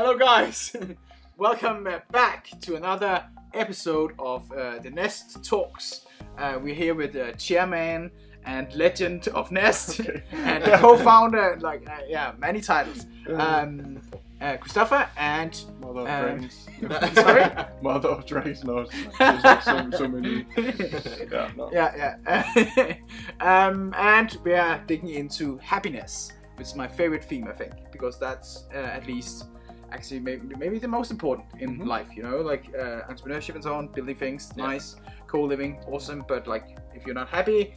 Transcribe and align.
Hello, 0.00 0.16
guys. 0.16 0.76
Welcome 1.38 1.88
uh, 1.88 1.98
back 2.12 2.50
to 2.60 2.76
another 2.76 3.24
episode 3.52 4.12
of 4.20 4.48
uh, 4.52 4.78
the 4.78 4.90
Nest 4.90 5.44
Talks. 5.44 6.06
Uh, 6.38 6.56
we're 6.62 6.72
here 6.72 6.94
with 6.94 7.14
the 7.14 7.34
chairman 7.36 8.12
and 8.44 8.72
legend 8.76 9.26
of 9.26 9.50
Nest 9.50 9.98
Okay. 10.00 10.22
and 10.32 10.62
co-founder, 10.62 11.58
like 11.62 11.90
uh, 11.90 11.98
yeah, 12.06 12.32
many 12.38 12.60
titles. 12.60 13.06
Um, 13.34 14.00
uh, 14.40 14.56
Christopher 14.58 15.08
and 15.16 15.60
Mother 15.80 16.02
of 16.02 16.06
Uh, 16.06 16.20
Dragons. 16.22 16.68
sorry. 17.16 17.66
Mother 17.82 18.08
of 18.10 18.24
Dragons. 18.24 18.62
No, 18.62 18.86
there's 19.18 19.42
like 19.42 19.62
so, 19.62 19.90
so 19.90 20.06
many. 20.06 20.46
Yeah, 20.56 21.50
no. 21.56 21.70
yeah, 21.72 22.14
yeah. 22.24 22.94
um, 23.40 23.92
and 23.98 24.38
we 24.44 24.54
are 24.54 24.78
digging 24.86 25.10
into 25.10 25.58
happiness, 25.58 26.32
which 26.54 26.68
is 26.68 26.76
my 26.76 26.86
favorite 26.86 27.24
theme, 27.24 27.48
I 27.48 27.52
think, 27.52 27.72
because 27.90 28.16
that's 28.20 28.66
uh, 28.72 28.78
at 28.78 29.04
least 29.08 29.46
actually 29.92 30.20
maybe, 30.20 30.54
maybe 30.56 30.78
the 30.78 30.88
most 30.88 31.10
important 31.10 31.46
in 31.60 31.78
Mhm. 31.78 31.86
life. 31.86 32.08
You 32.16 32.22
know, 32.22 32.38
like 32.40 32.64
uh, 32.74 33.08
entrepreneurship 33.10 33.54
and 33.54 33.62
so 33.62 33.74
on, 33.74 33.88
building 33.88 34.16
things, 34.16 34.52
Yeah. 34.56 34.66
nice, 34.66 34.96
cool 35.26 35.46
living 35.46 35.78
awesome. 35.86 36.24
But 36.28 36.46
like, 36.46 36.66
if 36.94 37.04
you're 37.06 37.14
not 37.14 37.28
happy, 37.28 37.74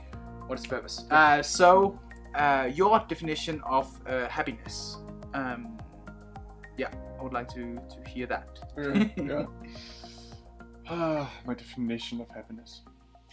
what's 0.47 0.63
the 0.63 0.69
purpose? 0.69 1.05
Uh, 1.09 1.41
so, 1.41 1.99
uh, 2.35 2.69
your 2.73 2.99
definition 3.07 3.61
of 3.65 3.85
uh, 4.07 4.27
happiness. 4.27 4.97
Um, 5.33 5.77
yeah, 6.77 6.91
I 7.19 7.23
would 7.23 7.33
like 7.33 7.47
to 7.55 7.75
to 7.93 8.09
hear 8.09 8.27
that. 8.27 8.47
Yeah, 8.77 9.07
yeah. 9.31 9.45
Ah, 10.89 11.29
my 11.45 11.53
definition 11.53 12.21
of 12.21 12.29
happiness. 12.29 12.81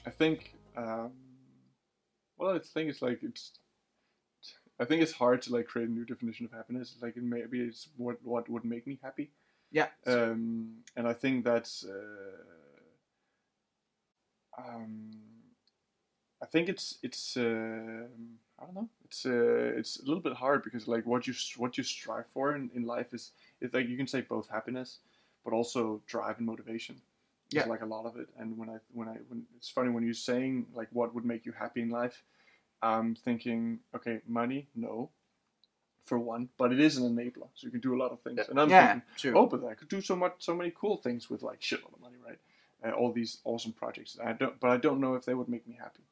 I 0.07 0.11
think. 0.11 0.55
Um, 0.77 1.13
well, 2.37 2.55
I 2.55 2.59
think 2.61 2.91
it's 2.91 3.03
like 3.03 3.23
it's. 3.23 3.53
I 4.81 4.85
think 4.85 5.03
it's 5.03 5.13
hard 5.13 5.43
to 5.43 5.53
like 5.53 5.67
create 5.67 5.89
a 5.89 5.93
new 5.93 6.05
definition 6.05 6.47
of 6.47 6.53
happiness. 6.53 6.95
Like 7.03 7.17
it 7.17 7.23
maybe 7.23 7.61
it's 7.61 7.89
what 7.97 8.17
what 8.23 8.49
would 8.49 8.65
make 8.65 8.87
me 8.87 8.99
happy. 9.03 9.31
Yeah. 9.71 9.89
Um, 10.07 10.79
and 10.97 11.07
I 11.07 11.13
think 11.13 11.45
that's. 11.45 11.85
Uh, 11.85 12.43
um, 14.59 15.11
I 16.43 16.47
think 16.47 16.69
it's 16.69 16.99
it's. 17.03 17.37
Uh, 17.37 18.07
I 18.61 18.65
don't 18.65 18.75
know. 18.75 18.89
It's 19.05 19.27
uh, 19.27 19.73
it's 19.77 20.01
a 20.01 20.05
little 20.05 20.23
bit 20.23 20.35
hard 20.35 20.65
because 20.65 20.89
like 20.89 21.07
what 21.07 21.27
you 21.27 21.35
what 21.57 21.77
you 21.77 21.85
strive 21.85 22.27
for 22.27 22.55
in, 22.55 22.71
in 22.75 22.85
life 22.85 23.13
is 23.13 23.33
it's 23.61 23.75
like 23.75 23.89
you 23.89 23.97
can 23.97 24.07
say 24.07 24.21
both 24.21 24.49
happiness, 24.49 24.99
but 25.45 25.53
also 25.53 26.03
drive 26.07 26.39
and 26.39 26.47
motivation. 26.47 27.01
Yeah. 27.51 27.67
Like 27.67 27.83
a 27.83 27.87
lot 27.87 28.05
of 28.05 28.17
it. 28.17 28.29
And 28.39 28.59
when 28.59 28.69
I 28.69 28.77
when 28.93 29.09
I 29.09 29.17
when 29.29 29.45
it's 29.57 29.71
funny 29.71 29.91
when 29.91 30.05
you're 30.05 30.15
saying 30.15 30.67
like 30.75 30.89
what 30.93 31.15
would 31.15 31.25
make 31.25 31.47
you 31.47 31.53
happy 31.53 31.83
in 31.83 31.91
life, 31.91 32.23
I'm 32.83 33.15
thinking 33.15 33.81
okay, 33.95 34.21
money, 34.27 34.69
no, 34.75 35.11
for 36.05 36.19
one, 36.19 36.49
but 36.57 36.73
it 36.73 36.81
is 36.81 36.97
an 36.97 37.15
enabler, 37.15 37.49
so 37.55 37.67
you 37.67 37.71
can 37.71 37.81
do 37.81 37.95
a 37.95 38.01
lot 38.03 38.13
of 38.13 38.21
things. 38.21 38.39
Yeah. 38.39 38.45
And 38.51 38.61
I'm 38.61 38.71
yeah, 38.71 38.87
thinking, 38.87 39.03
true. 39.17 39.35
oh, 39.37 39.47
but 39.47 39.65
I 39.65 39.75
could 39.75 39.89
do 39.89 40.01
so 40.01 40.17
much, 40.17 40.35
so 40.39 40.55
many 40.55 40.73
cool 40.75 40.97
things 40.97 41.29
with 41.29 41.43
like 41.43 41.63
shit 41.63 41.83
lot 41.83 41.93
of 41.95 42.01
money, 42.01 42.17
right? 42.27 42.39
Uh, 42.85 42.95
all 42.97 43.13
these 43.13 43.39
awesome 43.45 43.73
projects. 43.73 44.17
I 44.25 44.33
don't, 44.33 44.59
but 44.61 44.71
I 44.71 44.77
don't 44.77 45.01
know 45.01 45.15
if 45.15 45.25
they 45.25 45.35
would 45.35 45.49
make 45.49 45.67
me 45.67 45.77
happy. 45.79 46.05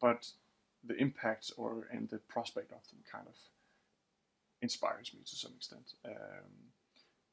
But 0.00 0.30
the 0.86 0.96
impact 0.96 1.52
or 1.56 1.88
and 1.90 2.08
the 2.10 2.18
prospect 2.18 2.72
of 2.72 2.86
them 2.90 2.98
kind 3.10 3.26
of 3.26 3.34
inspires 4.60 5.12
me 5.14 5.20
to 5.24 5.36
some 5.36 5.52
extent. 5.56 5.94
Um, 6.04 6.72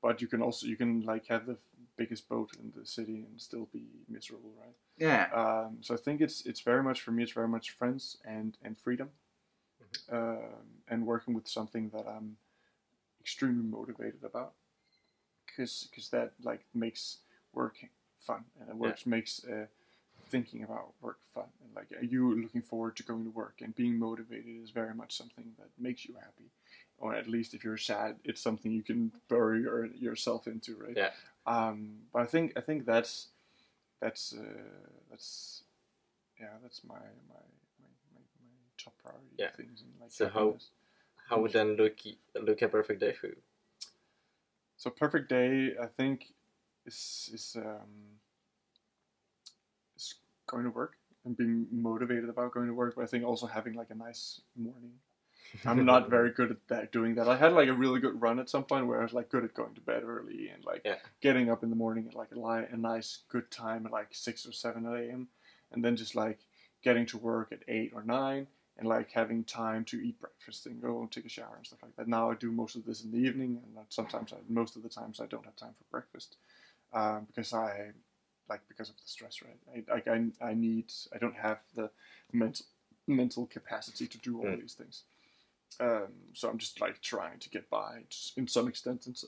but 0.01 0.21
you 0.21 0.27
can 0.27 0.41
also 0.41 0.67
you 0.67 0.75
can 0.75 1.01
like 1.01 1.27
have 1.27 1.45
the 1.45 1.57
biggest 1.97 2.27
boat 2.29 2.51
in 2.59 2.71
the 2.75 2.85
city 2.85 3.25
and 3.29 3.39
still 3.41 3.67
be 3.71 3.85
miserable, 4.09 4.51
right? 4.59 4.75
yeah, 4.97 5.27
Um, 5.33 5.77
so 5.81 5.93
I 5.93 5.97
think 5.97 6.21
it's 6.21 6.45
it's 6.45 6.61
very 6.61 6.83
much 6.83 7.01
for 7.01 7.11
me. 7.11 7.23
It's 7.23 7.31
very 7.31 7.47
much 7.47 7.71
friends 7.71 8.17
and 8.25 8.57
and 8.63 8.77
freedom, 8.77 9.09
um, 10.11 10.81
and 10.87 11.05
working 11.05 11.33
with 11.33 11.47
something 11.47 11.89
that 11.89 12.07
I'm 12.07 12.37
extremely 13.21 13.63
motivated 13.63 14.23
about, 14.23 14.53
because 15.45 15.87
because 15.89 16.09
that 16.09 16.33
like 16.43 16.65
makes 16.73 17.19
work 17.53 17.77
fun. 18.19 18.45
And 18.59 18.69
it 18.69 18.75
works 18.75 19.05
makes 19.05 19.43
uh, 19.45 19.67
thinking 20.29 20.63
about 20.63 20.93
work 21.01 21.19
fun. 21.33 21.45
And 21.63 21.75
like 21.75 21.91
are 21.99 22.05
you 22.05 22.41
looking 22.41 22.61
forward 22.61 22.95
to 22.97 23.03
going 23.03 23.23
to 23.25 23.31
work 23.31 23.61
and 23.61 23.75
being 23.75 23.97
motivated 23.99 24.61
is 24.63 24.71
very 24.71 24.93
much 24.93 25.15
something 25.17 25.53
that 25.59 25.69
makes 25.79 26.05
you 26.05 26.15
happy, 26.15 26.51
or 27.01 27.15
at 27.15 27.27
least 27.27 27.53
if 27.53 27.63
you're 27.63 27.77
sad, 27.77 28.15
it's 28.23 28.41
something 28.41 28.71
you 28.71 28.83
can 28.83 29.11
bury 29.27 29.61
your, 29.61 29.87
yourself 29.87 30.47
into, 30.47 30.75
right? 30.75 30.95
Yeah. 30.95 31.09
Um, 31.45 31.97
but 32.13 32.21
I 32.21 32.25
think 32.25 32.53
I 32.55 32.61
think 32.61 32.85
that's 32.85 33.27
that's 33.99 34.33
uh, 34.33 34.43
that's 35.09 35.63
yeah 36.39 36.53
that's 36.61 36.81
my 36.83 36.95
my 36.95 37.41
my, 37.81 37.89
my, 38.13 38.21
my 38.43 38.51
top 38.77 38.93
priority 39.03 39.35
Yeah. 39.37 39.49
things 39.57 39.81
in 39.81 39.87
like 39.99 40.11
So 40.11 40.25
how- 40.29 40.39
happiness. 40.39 40.69
How 41.29 41.39
would 41.39 41.53
then 41.53 41.75
look 41.77 41.97
look 42.35 42.61
a 42.61 42.67
perfect 42.67 42.99
day 42.99 43.13
for 43.13 43.27
you? 43.27 43.37
so 44.75 44.89
perfect 44.89 45.29
day 45.29 45.75
I 45.81 45.85
think 45.85 46.33
is 46.85 47.29
is 47.33 47.55
um 47.55 48.19
is 49.95 50.15
going 50.47 50.63
to 50.65 50.69
work 50.71 50.97
and 51.25 51.37
being 51.37 51.67
motivated 51.71 52.29
about 52.29 52.51
going 52.53 52.67
to 52.67 52.73
work 52.73 52.95
but 52.95 53.03
I 53.03 53.07
think 53.07 53.23
also 53.23 53.47
having 53.47 53.73
like 53.75 53.91
a 53.91 53.95
nice 53.95 54.41
morning 54.57 54.93
I'm 55.65 55.85
not 55.85 56.09
very 56.09 56.31
good 56.31 56.51
at 56.51 56.57
that 56.69 56.91
doing 56.91 57.15
that 57.15 57.27
I 57.27 57.35
had 57.35 57.53
like 57.53 57.69
a 57.69 57.73
really 57.73 57.99
good 57.99 58.21
run 58.21 58.39
at 58.39 58.49
some 58.49 58.63
point 58.63 58.87
where 58.87 58.99
I 58.99 59.03
was 59.03 59.13
like 59.13 59.29
good 59.29 59.43
at 59.43 59.53
going 59.53 59.73
to 59.75 59.81
bed 59.81 60.03
early 60.03 60.49
and 60.49 60.63
like 60.65 60.83
Yeah. 60.85 60.95
getting 61.21 61.49
up 61.49 61.63
in 61.63 61.69
the 61.69 61.75
morning 61.75 62.07
at 62.07 62.15
like 62.15 62.31
a, 62.31 62.39
li- 62.39 62.67
a 62.71 62.77
nice 62.77 63.19
good 63.29 63.49
time 63.51 63.85
at 63.85 63.91
like 63.91 64.09
6 64.11 64.45
or 64.45 64.51
7 64.51 64.85
a.m 64.85 65.27
and 65.71 65.83
then 65.83 65.95
just 65.95 66.15
like 66.15 66.39
getting 66.83 67.05
to 67.07 67.17
work 67.17 67.51
at 67.51 67.63
8 67.67 67.91
or 67.93 68.03
9 68.03 68.47
and 68.77 68.87
like 68.87 69.11
having 69.11 69.43
time 69.43 69.83
to 69.85 69.97
eat 70.01 70.19
breakfast 70.19 70.65
and 70.65 70.81
go 70.81 70.99
and 71.01 71.11
take 71.11 71.25
a 71.25 71.29
shower 71.29 71.55
and 71.57 71.65
stuff 71.65 71.79
like 71.83 71.95
that. 71.97 72.07
Now 72.07 72.31
I 72.31 72.35
do 72.35 72.51
most 72.51 72.75
of 72.75 72.85
this 72.85 73.03
in 73.03 73.11
the 73.11 73.17
evening, 73.17 73.59
and 73.63 73.85
sometimes 73.89 74.33
I, 74.33 74.37
most 74.49 74.75
of 74.75 74.83
the 74.83 74.89
times 74.89 75.19
I 75.19 75.27
don't 75.27 75.45
have 75.45 75.55
time 75.55 75.73
for 75.77 75.83
breakfast 75.91 76.37
um, 76.93 77.25
because 77.27 77.53
I 77.53 77.91
like 78.49 78.61
because 78.67 78.89
of 78.89 78.95
the 78.95 79.01
stress. 79.05 79.39
Right, 79.43 79.85
I, 79.89 79.93
like 79.93 80.07
I 80.07 80.45
I 80.45 80.53
need 80.53 80.91
I 81.13 81.17
don't 81.17 81.35
have 81.35 81.59
the 81.75 81.89
mental 82.33 82.65
mental 83.07 83.45
capacity 83.45 84.07
to 84.07 84.17
do 84.19 84.39
all 84.39 84.45
Mm. 84.45 84.61
these 84.61 84.73
things. 84.73 85.03
Um, 85.79 86.07
so 86.33 86.49
I'm 86.49 86.57
just 86.57 86.81
like 86.81 87.01
trying 87.01 87.39
to 87.39 87.49
get 87.49 87.69
by 87.69 88.01
in 88.37 88.47
some 88.47 88.67
extent, 88.67 89.07
and 89.07 89.19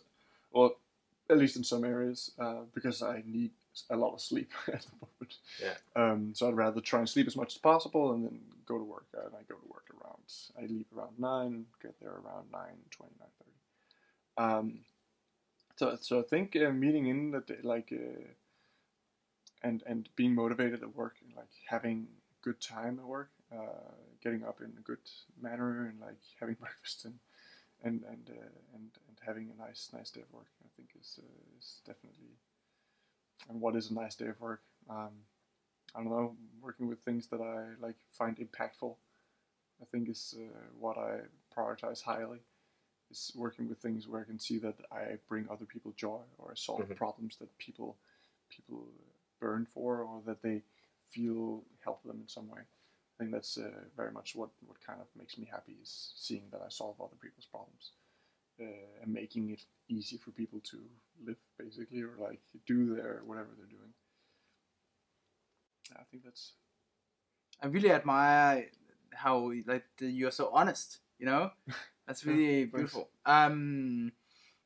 or 0.51 0.75
at 1.29 1.37
least 1.37 1.55
in 1.55 1.63
some 1.63 1.83
areas, 1.83 2.31
uh, 2.39 2.61
because 2.73 3.01
I 3.01 3.23
need 3.25 3.51
a 3.89 3.95
lot 3.95 4.13
of 4.13 4.21
sleep 4.21 4.51
at 4.67 4.81
the 4.81 4.91
moment. 5.01 5.37
Yeah. 5.61 5.73
Um, 5.95 6.33
so 6.35 6.47
I'd 6.47 6.55
rather 6.55 6.81
try 6.81 6.99
and 6.99 7.09
sleep 7.09 7.27
as 7.27 7.35
much 7.35 7.55
as 7.55 7.57
possible 7.57 8.13
and 8.13 8.25
then 8.25 8.39
go 8.65 8.77
to 8.77 8.83
work. 8.83 9.05
And 9.13 9.33
I 9.33 9.43
go 9.47 9.55
to 9.55 9.67
work 9.67 9.85
around, 9.91 10.21
I 10.57 10.65
leave 10.65 10.85
around 10.95 11.17
9 11.17 11.65
get 11.81 11.99
there 12.01 12.11
around 12.11 12.47
9, 12.51 12.61
20, 12.91 13.13
9.30. 14.37 14.59
Um, 14.59 14.79
so, 15.75 15.97
so 15.99 16.19
I 16.19 16.23
think 16.23 16.55
uh, 16.55 16.69
meeting 16.71 17.07
in 17.07 17.31
the 17.31 17.41
day, 17.41 17.57
like, 17.63 17.91
uh, 17.91 18.27
and, 19.63 19.81
and 19.87 20.09
being 20.15 20.35
motivated 20.35 20.83
at 20.83 20.95
work, 20.95 21.15
and 21.25 21.35
like 21.35 21.49
having 21.67 22.07
good 22.41 22.59
time 22.61 22.99
at 22.99 23.05
work, 23.05 23.31
uh, 23.51 23.91
getting 24.23 24.43
up 24.43 24.61
in 24.61 24.73
a 24.77 24.81
good 24.81 24.99
manner 25.41 25.87
and 25.87 25.99
like 25.99 26.17
having 26.39 26.55
breakfast 26.59 27.05
and, 27.05 27.15
and, 27.83 28.03
and, 28.07 28.29
uh, 28.29 28.49
and, 28.75 28.89
and 29.07 29.17
having 29.25 29.49
a 29.49 29.61
nice, 29.61 29.89
nice 29.93 30.09
day 30.11 30.21
of 30.21 30.31
work, 30.33 30.47
I 30.63 30.69
think 30.75 30.89
is, 30.99 31.19
uh, 31.21 31.57
is 31.59 31.81
definitely, 31.85 32.37
and 33.49 33.59
what 33.59 33.75
is 33.75 33.91
a 33.91 33.93
nice 33.93 34.15
day 34.15 34.27
of 34.27 34.39
work? 34.39 34.61
Um, 34.89 35.11
I 35.95 35.99
don't 35.99 36.09
know, 36.11 36.35
working 36.61 36.87
with 36.87 36.99
things 36.99 37.27
that 37.27 37.41
I 37.41 37.81
like 37.85 37.97
find 38.11 38.37
impactful. 38.37 38.95
I 39.81 39.85
think 39.91 40.09
is 40.09 40.35
uh, 40.37 40.59
what 40.79 40.97
I 40.97 41.19
prioritize 41.55 42.01
highly. 42.01 42.39
Is 43.11 43.31
working 43.35 43.69
with 43.69 43.77
things 43.77 44.07
where 44.07 44.21
I 44.21 44.23
can 44.23 44.39
see 44.39 44.57
that 44.59 44.75
I 44.91 45.17
bring 45.27 45.47
other 45.51 45.65
people 45.65 45.93
joy 45.95 46.21
or 46.39 46.51
I 46.51 46.55
solve 46.55 46.87
Mhm. 46.89 46.95
problems 46.95 47.37
that 47.37 47.55
people 47.59 47.97
people 48.49 48.87
burn 49.39 49.65
for 49.65 50.01
or 50.01 50.21
that 50.25 50.41
they 50.41 50.63
feel 51.09 51.63
help 51.83 52.01
them 52.03 52.21
in 52.21 52.27
some 52.27 52.47
way. 52.49 52.61
I 53.15 53.23
think 53.23 53.31
that's 53.31 53.57
uh, 53.57 53.69
very 53.95 54.11
much 54.11 54.35
what, 54.35 54.49
what 54.65 54.77
kind 54.85 54.99
of 54.99 55.07
makes 55.15 55.37
me 55.37 55.47
happy 55.49 55.77
is 55.81 56.13
seeing 56.15 56.43
that 56.51 56.61
I 56.65 56.69
solve 56.69 56.99
other 56.99 57.15
people's 57.21 57.45
problems 57.45 57.91
uh, 58.59 59.03
and 59.03 59.13
making 59.13 59.51
it 59.51 59.61
easy 59.87 60.17
for 60.17 60.31
people 60.31 60.59
to 60.71 60.79
live 61.25 61.37
basically 61.59 62.01
or 62.01 62.13
like 62.19 62.39
do 62.65 62.95
their 62.95 63.21
whatever 63.25 63.49
they're 63.57 63.67
doing. 63.67 63.93
I 65.95 66.03
think 66.09 66.23
that's 66.23 66.53
I 67.61 67.67
really 67.67 67.91
admire 67.91 68.65
how 69.11 69.51
like 69.65 69.85
you're 69.99 70.31
so 70.31 70.49
honest. 70.51 70.99
You 71.19 71.27
know, 71.27 71.51
that's 72.07 72.25
really 72.25 72.61
thanks. 72.63 72.73
beautiful. 72.73 73.09
Um, 73.25 74.11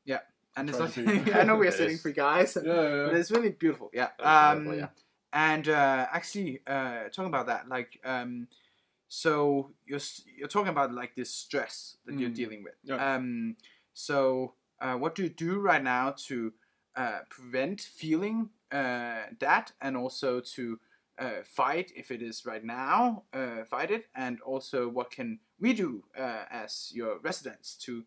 yeah, 0.04 0.20
and 0.56 0.68
it's 0.68 0.78
not. 0.78 0.96
I 1.34 1.44
know 1.44 1.56
we 1.56 1.66
are 1.66 1.70
It 1.70 1.74
sitting 1.76 1.98
for 1.98 2.10
guys, 2.10 2.56
yeah, 2.56 2.62
but 2.64 3.12
yeah. 3.12 3.18
it's 3.18 3.30
really 3.30 3.50
beautiful. 3.50 3.90
Yeah. 3.92 4.08
Um, 4.18 4.72
yeah. 4.74 4.88
And 5.32 5.68
uh, 5.68 6.06
actually, 6.12 6.60
uh, 6.66 7.04
talking 7.10 7.26
about 7.26 7.46
that, 7.46 7.68
like, 7.68 8.00
um, 8.04 8.48
so 9.08 9.72
you're 9.86 10.00
you're 10.36 10.48
talking 10.48 10.70
about 10.70 10.92
like 10.92 11.14
this 11.16 11.30
stress 11.30 11.96
that 12.06 12.18
you're 12.18 12.30
Mm. 12.30 12.34
dealing 12.34 12.62
with. 12.64 12.74
Yeah. 12.84 13.14
Um, 13.14 13.56
so 13.94 14.54
uh, 14.80 14.96
what 14.96 15.14
do 15.14 15.22
you 15.22 15.28
do 15.30 15.58
right 15.60 15.82
now 15.82 16.12
to 16.28 16.52
uh, 16.96 17.20
prevent 17.30 17.80
feeling 17.80 18.50
uh, 18.70 19.26
that, 19.40 19.72
and 19.80 19.96
also 19.96 20.40
to 20.40 20.78
uh, 21.18 21.42
fight 21.44 21.92
if 21.96 22.10
it 22.10 22.22
is 22.22 22.44
right 22.46 22.64
now, 22.64 23.24
uh, 23.32 23.64
fight 23.64 23.90
it, 23.90 24.06
and 24.14 24.40
also 24.42 24.88
what 24.88 25.10
can 25.10 25.40
we 25.58 25.72
do 25.72 26.04
uh, 26.16 26.44
as 26.50 26.90
your 26.94 27.18
residents 27.20 27.76
to 27.76 28.04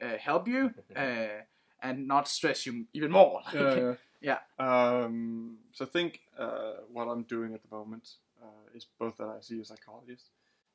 uh, 0.00 0.16
help 0.18 0.48
you 0.48 0.74
uh, 0.96 1.42
and 1.82 2.06
not 2.06 2.28
stress 2.28 2.66
you 2.66 2.86
even 2.92 3.10
more. 3.10 3.40
yeah, 3.52 3.76
Yeah. 3.76 3.94
Um, 4.58 5.58
so 5.72 5.84
I 5.84 5.88
think 5.88 6.20
uh, 6.38 6.74
what 6.92 7.08
I'm 7.08 7.24
doing 7.24 7.54
at 7.54 7.60
the 7.62 7.74
moment 7.74 8.10
uh, 8.42 8.76
is 8.76 8.86
both 8.98 9.16
that 9.18 9.28
I 9.28 9.40
see 9.40 9.60
a 9.60 9.64
psychologist 9.64 10.26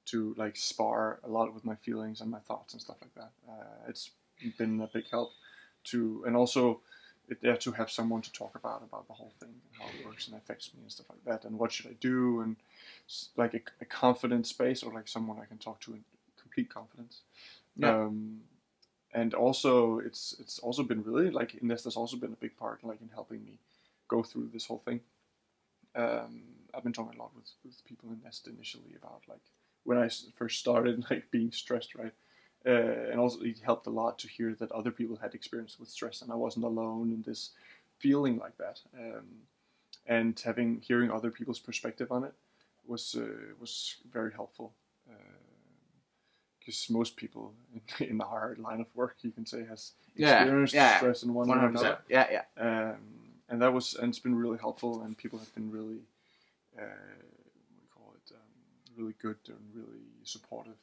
to 0.08 0.34
like 0.38 0.56
spar 0.56 1.20
a 1.24 1.28
lot 1.28 1.54
with 1.54 1.66
my 1.66 1.76
feelings 1.76 2.22
and 2.22 2.30
my 2.30 2.40
thoughts 2.40 2.74
and 2.74 2.82
stuff 2.82 2.98
like 3.02 3.16
that. 3.16 3.32
Uh, 3.50 3.90
it's 3.90 4.12
been 4.58 4.82
a 4.82 4.88
big 4.88 5.10
help 5.10 5.32
to, 5.86 6.24
and 6.26 6.36
also 6.36 6.82
it, 7.30 7.38
yeah, 7.42 7.56
to 7.56 7.72
have 7.72 7.92
someone 7.92 8.22
to 8.22 8.32
talk 8.32 8.56
about 8.56 8.84
about 8.84 9.08
the 9.08 9.14
whole 9.14 9.34
thing 9.40 9.50
and 9.50 9.82
how 9.82 9.88
it 9.88 10.06
works 10.06 10.28
and 10.28 10.38
affects 10.38 10.74
me 10.74 10.82
and 10.82 10.92
stuff 10.92 11.08
like 11.10 11.24
that, 11.26 11.48
and 11.48 11.60
what 11.60 11.72
should 11.72 11.88
I 11.88 11.96
do, 12.00 12.42
and 12.42 12.56
like 13.36 13.54
a, 13.54 13.62
a 13.82 13.86
confident 13.86 14.48
space 14.48 14.84
or 14.84 14.94
like 14.94 15.08
someone 15.08 15.38
I 15.42 15.46
can 15.46 15.58
talk 15.58 15.82
to 15.82 15.94
in 15.94 16.04
complete 16.40 16.70
confidence. 16.70 17.22
Yeah. 17.76 17.96
Um, 17.96 18.42
and 19.14 19.34
also 19.34 20.00
it's 20.00 20.36
it's 20.40 20.60
also 20.60 20.84
been 20.84 21.04
really 21.04 21.30
like 21.32 21.62
Nest 21.62 21.86
has 21.86 21.96
also 21.96 22.18
been 22.18 22.34
a 22.34 22.42
big 22.42 22.58
part 22.58 22.84
like 22.84 23.02
in 23.02 23.10
helping 23.14 23.44
me 23.44 23.60
go 24.08 24.24
through 24.24 24.50
this 24.54 24.66
whole 24.66 24.82
thing. 24.86 25.02
Um, 25.96 26.42
I've 26.74 26.84
been 26.84 26.94
talking 26.94 27.18
a 27.18 27.22
lot 27.22 27.36
with, 27.36 27.50
with 27.66 27.84
people 27.86 28.10
in 28.10 28.22
Nest 28.24 28.48
initially 28.48 28.96
about 29.02 29.22
like 29.28 29.42
when 29.84 29.98
I 29.98 30.10
first 30.36 30.60
started 30.60 31.04
like 31.10 31.30
being 31.32 31.52
stressed, 31.52 31.96
right? 31.96 32.14
Uh, 32.66 33.10
and 33.12 33.20
also 33.20 33.42
it 33.42 33.60
helped 33.60 33.88
a 33.88 33.92
lot 33.92 34.20
to 34.20 34.28
hear 34.28 34.54
that 34.56 34.72
other 34.72 34.92
people 34.92 35.16
had 35.16 35.34
experience 35.34 35.80
with 35.80 35.90
stress 35.90 36.22
and 36.22 36.32
I 36.32 36.36
wasn't 36.36 36.66
alone 36.66 37.12
in 37.12 37.22
this 37.22 37.52
feeling 38.00 38.38
like 38.38 38.58
that. 38.58 38.82
Um, 38.98 39.26
and 40.06 40.40
having 40.40 40.82
hearing 40.82 41.12
other 41.12 41.32
people's 41.32 41.60
perspective 41.60 42.12
on 42.12 42.24
it 42.24 42.34
was 42.86 43.16
uh, 43.16 43.54
was 43.60 43.98
very 44.12 44.32
helpful. 44.32 44.74
Because 46.68 46.90
most 46.90 47.16
people 47.16 47.54
in, 48.00 48.08
in 48.08 48.22
our 48.22 48.58
line 48.60 48.82
of 48.82 48.88
work, 48.94 49.16
you 49.22 49.32
can 49.32 49.46
say, 49.46 49.64
has 49.66 49.94
experienced 50.18 50.74
yeah. 50.74 50.98
stress 50.98 51.24
in 51.24 51.34
one 51.34 51.48
way 51.48 51.56
or 51.56 51.68
another. 51.68 52.00
Yeah, 52.10 52.28
yeah. 52.30 52.44
um, 52.60 52.98
and 53.50 53.62
that 53.62 53.72
was 53.74 53.96
and 53.96 54.10
it's 54.10 54.20
been 54.20 54.36
really 54.36 54.58
helpful 54.58 55.02
and 55.04 55.18
people 55.18 55.40
have 55.40 55.54
been 55.56 55.72
really 55.72 56.02
uh, 56.78 56.84
what 56.84 57.78
do 57.78 57.82
you 57.82 57.90
call 57.96 58.14
it 58.16 58.32
um, 58.36 58.98
really 58.98 59.16
good 59.22 59.38
and 59.48 59.58
really 59.74 60.04
supportive 60.24 60.74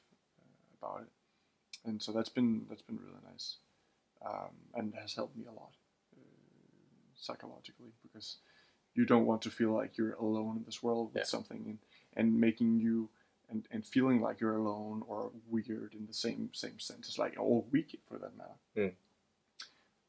uh, 0.41 0.87
about 0.87 1.03
it 1.03 1.09
and 1.89 2.03
so 2.03 2.13
that's 2.13 2.29
been 2.31 2.65
that's 2.69 2.83
been 2.83 2.97
really 2.99 3.21
nice 3.31 3.57
um, 4.27 4.55
and 4.75 4.95
has 4.95 5.15
helped 5.15 5.37
me 5.37 5.45
a 5.45 5.53
lot 5.53 5.73
uh, 6.17 6.21
psychologically 7.15 7.93
because 8.03 8.39
you 8.95 9.05
don't 9.05 9.27
want 9.27 9.43
to 9.43 9.51
feel 9.51 9.73
like 9.73 9.99
you're 9.99 10.15
alone 10.15 10.57
in 10.57 10.65
this 10.65 10.83
world 10.83 11.11
with 11.13 11.23
Yeah. 11.23 11.27
something 11.27 11.63
and, 11.67 11.79
and 12.17 12.41
making 12.41 12.79
you 12.81 13.11
and, 13.51 13.67
and 13.71 13.85
feeling 13.87 14.21
like 14.21 14.41
you're 14.41 14.57
alone 14.57 15.03
or 15.07 15.31
weird 15.49 15.95
in 15.95 16.07
the 16.07 16.15
same 16.15 16.51
same 16.53 16.79
sense 16.79 17.09
it's 17.09 17.19
like 17.19 17.35
or 17.39 17.65
weak 17.71 17.99
for 18.09 18.19
that 18.19 18.37
matter 18.37 18.59
Mm. 18.77 18.93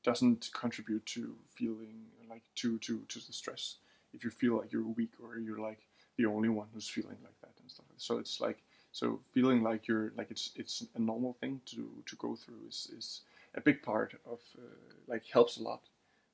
doesn't 0.04 0.50
contribute 0.54 1.06
to 1.08 1.36
feeling 1.50 2.06
like 2.30 2.44
to 2.56 2.78
to 2.80 3.02
to 3.08 3.20
the 3.20 3.34
stress. 3.34 3.78
If 4.14 4.24
you 4.24 4.30
feel 4.30 4.58
like 4.58 4.72
you're 4.72 4.88
weak 4.88 5.12
or 5.22 5.38
you're 5.38 5.60
like 5.60 5.82
the 6.18 6.26
only 6.26 6.50
one 6.50 6.68
who's 6.74 6.88
feeling 6.88 7.18
like 7.24 7.40
that 7.42 7.52
and 7.62 7.70
stuff 7.70 7.86
so 7.98 8.18
it's 8.18 8.40
like 8.40 8.64
so 8.92 9.20
feeling 9.34 9.62
like 9.62 9.88
you're 9.88 10.12
like 10.18 10.32
it's 10.32 10.52
it's 10.56 10.86
a 10.96 11.00
normal 11.00 11.34
thing 11.42 11.60
to 11.66 11.90
to 12.06 12.16
go 12.16 12.36
through 12.36 12.62
is 12.68 12.90
is 12.98 13.22
a 13.56 13.62
big 13.62 13.82
part 13.82 14.14
of 14.26 14.40
uh, 14.58 14.62
like 15.08 15.24
helps 15.28 15.58
a 15.58 15.64
lot. 15.64 15.82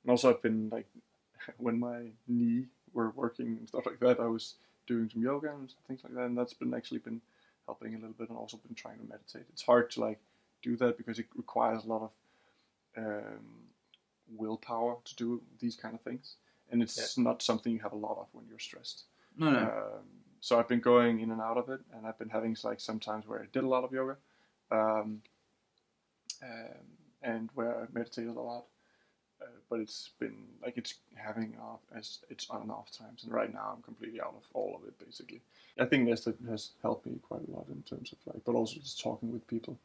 And 0.04 0.10
also 0.10 0.30
i've 0.30 0.42
been 0.42 0.68
like 0.70 0.86
when 1.58 1.78
my 1.78 2.10
knee 2.28 2.66
were 2.92 3.10
working 3.10 3.56
and 3.58 3.68
stuff 3.68 3.86
like 3.86 4.00
that 4.00 4.20
i 4.20 4.26
was 4.26 4.54
doing 4.92 5.08
some 5.12 5.22
yoga 5.30 5.48
and 5.56 5.72
things 5.86 6.00
like 6.04 6.14
that 6.14 6.26
and 6.28 6.36
that's 6.38 6.54
been 6.62 6.74
actually 6.78 7.02
been 7.08 7.20
helping 7.68 7.92
a 7.94 7.98
little 8.02 8.18
bit 8.20 8.28
and 8.30 8.38
also 8.42 8.56
been 8.66 8.74
trying 8.82 8.98
to 9.02 9.06
meditate 9.12 9.46
it's 9.52 9.66
hard 9.72 9.86
to 9.92 10.00
like 10.06 10.20
do 10.62 10.72
that 10.76 10.96
because 11.00 11.18
it 11.22 11.26
requires 11.42 11.84
a 11.84 11.88
lot 11.94 12.02
of 12.06 12.10
um, 13.04 13.46
willpower 14.42 14.96
to 15.04 15.12
do 15.16 15.28
these 15.62 15.76
kind 15.82 15.94
of 15.94 16.00
things 16.08 16.26
and 16.70 16.82
it's 16.82 17.16
not 17.18 17.42
something 17.42 17.72
you 17.72 17.82
have 17.88 17.92
a 18.00 18.04
lot 18.08 18.16
of 18.22 18.26
when 18.32 18.44
you're 18.48 18.58
stressed 18.70 19.04
No, 19.36 19.50
no. 19.50 19.60
um, 19.66 20.04
so 20.40 20.58
I've 20.58 20.68
been 20.68 20.80
going 20.80 21.20
in 21.20 21.30
and 21.30 21.40
out 21.40 21.56
of 21.56 21.68
it, 21.68 21.80
and 21.94 22.04
I've 22.04 22.18
been 22.18 22.28
having 22.28 22.56
like 22.64 22.80
some 22.80 22.98
times 22.98 23.28
where 23.28 23.40
I 23.42 23.46
did 23.52 23.62
a 23.62 23.68
lot 23.68 23.84
of 23.84 23.92
yoga, 23.92 24.16
um, 24.72 25.22
um, 26.42 26.84
and 27.22 27.48
where 27.54 27.72
I 27.80 27.84
meditated 27.92 28.36
a 28.36 28.40
lot. 28.40 28.64
Uh, 29.42 29.46
but 29.68 29.80
it's 29.80 30.10
been 30.20 30.36
like 30.62 30.76
it's 30.76 30.94
having 31.14 31.54
off 31.60 31.80
as 31.96 32.18
it's 32.30 32.48
on 32.50 32.62
and 32.62 32.70
off 32.70 32.90
times, 32.96 33.24
and 33.24 33.32
right 33.32 33.52
now 33.52 33.72
I'm 33.76 33.82
completely 33.82 34.20
out 34.20 34.34
of 34.36 34.44
all 34.54 34.78
of 34.80 34.86
it 34.86 34.98
basically. 35.04 35.40
I 35.78 35.84
think 35.86 36.06
this 36.08 36.24
that 36.24 36.36
has 36.48 36.70
helped 36.82 37.06
me 37.06 37.18
quite 37.22 37.40
a 37.48 37.50
lot 37.50 37.66
in 37.68 37.82
terms 37.82 38.12
of 38.12 38.18
like, 38.32 38.44
but 38.44 38.54
also 38.54 38.78
just 38.80 39.00
talking 39.00 39.32
with 39.32 39.46
people 39.48 39.76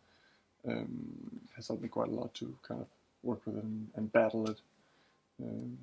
um, 0.68 1.39
has 1.56 1.68
helped 1.68 1.81
me 1.81 1.89
quite 1.89 2.09
a 2.09 2.12
lot 2.12 2.33
to 2.36 2.54
kind 2.68 2.81
of 2.81 2.88
work 3.24 3.42
with 3.45 3.57
it 3.57 3.63
and, 3.63 3.88
and 3.95 4.12
battle 4.12 4.50
it. 4.50 4.59
Um, 5.42 5.77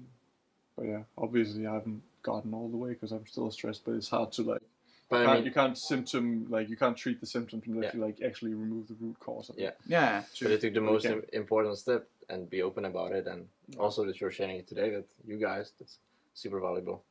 but 0.76 0.86
yeah, 0.86 1.02
obviously 1.16 1.66
I 1.66 1.74
haven't 1.74 2.02
gotten 2.22 2.52
all 2.54 2.68
the 2.68 2.76
way 2.76 2.90
because 2.90 3.12
I'm 3.12 3.26
still 3.26 3.50
stressed. 3.50 3.84
But 3.84 3.92
it's 3.92 4.08
hard 4.10 4.32
to 4.32 4.42
like 4.42 4.62
But 5.08 5.20
you 5.20 5.24
can't, 5.26 5.38
mean, 5.38 5.44
you 5.46 5.52
can't 5.52 5.78
symptom 5.78 6.46
like 6.50 6.68
you 6.68 6.76
can't 6.76 6.96
treat 6.96 7.20
the 7.20 7.26
symptoms 7.26 7.62
unless 7.66 7.84
Yeah. 7.94 7.98
you 7.98 8.04
like 8.04 8.20
actually 8.22 8.54
remove 8.54 8.88
the 8.88 8.94
root 9.00 9.18
cause 9.20 9.48
of 9.50 9.56
Yeah. 9.58 9.68
it. 9.68 9.78
Yeah, 9.86 10.20
but 10.20 10.34
true. 10.36 10.58
took 10.58 10.74
the 10.74 10.80
most 10.80 11.06
Okay. 11.06 11.14
im- 11.14 11.24
important 11.32 11.78
step 11.78 12.06
and 12.28 12.48
be 12.50 12.62
open 12.62 12.84
about 12.84 13.12
it, 13.12 13.26
and 13.26 13.46
also 13.78 14.04
that 14.06 14.20
you're 14.20 14.30
sharing 14.30 14.56
it 14.56 14.66
today 14.68 14.90
with 14.94 15.06
you 15.26 15.38
guys. 15.38 15.72
That's 15.78 15.98
super 16.34 16.60
valuable. 16.60 17.04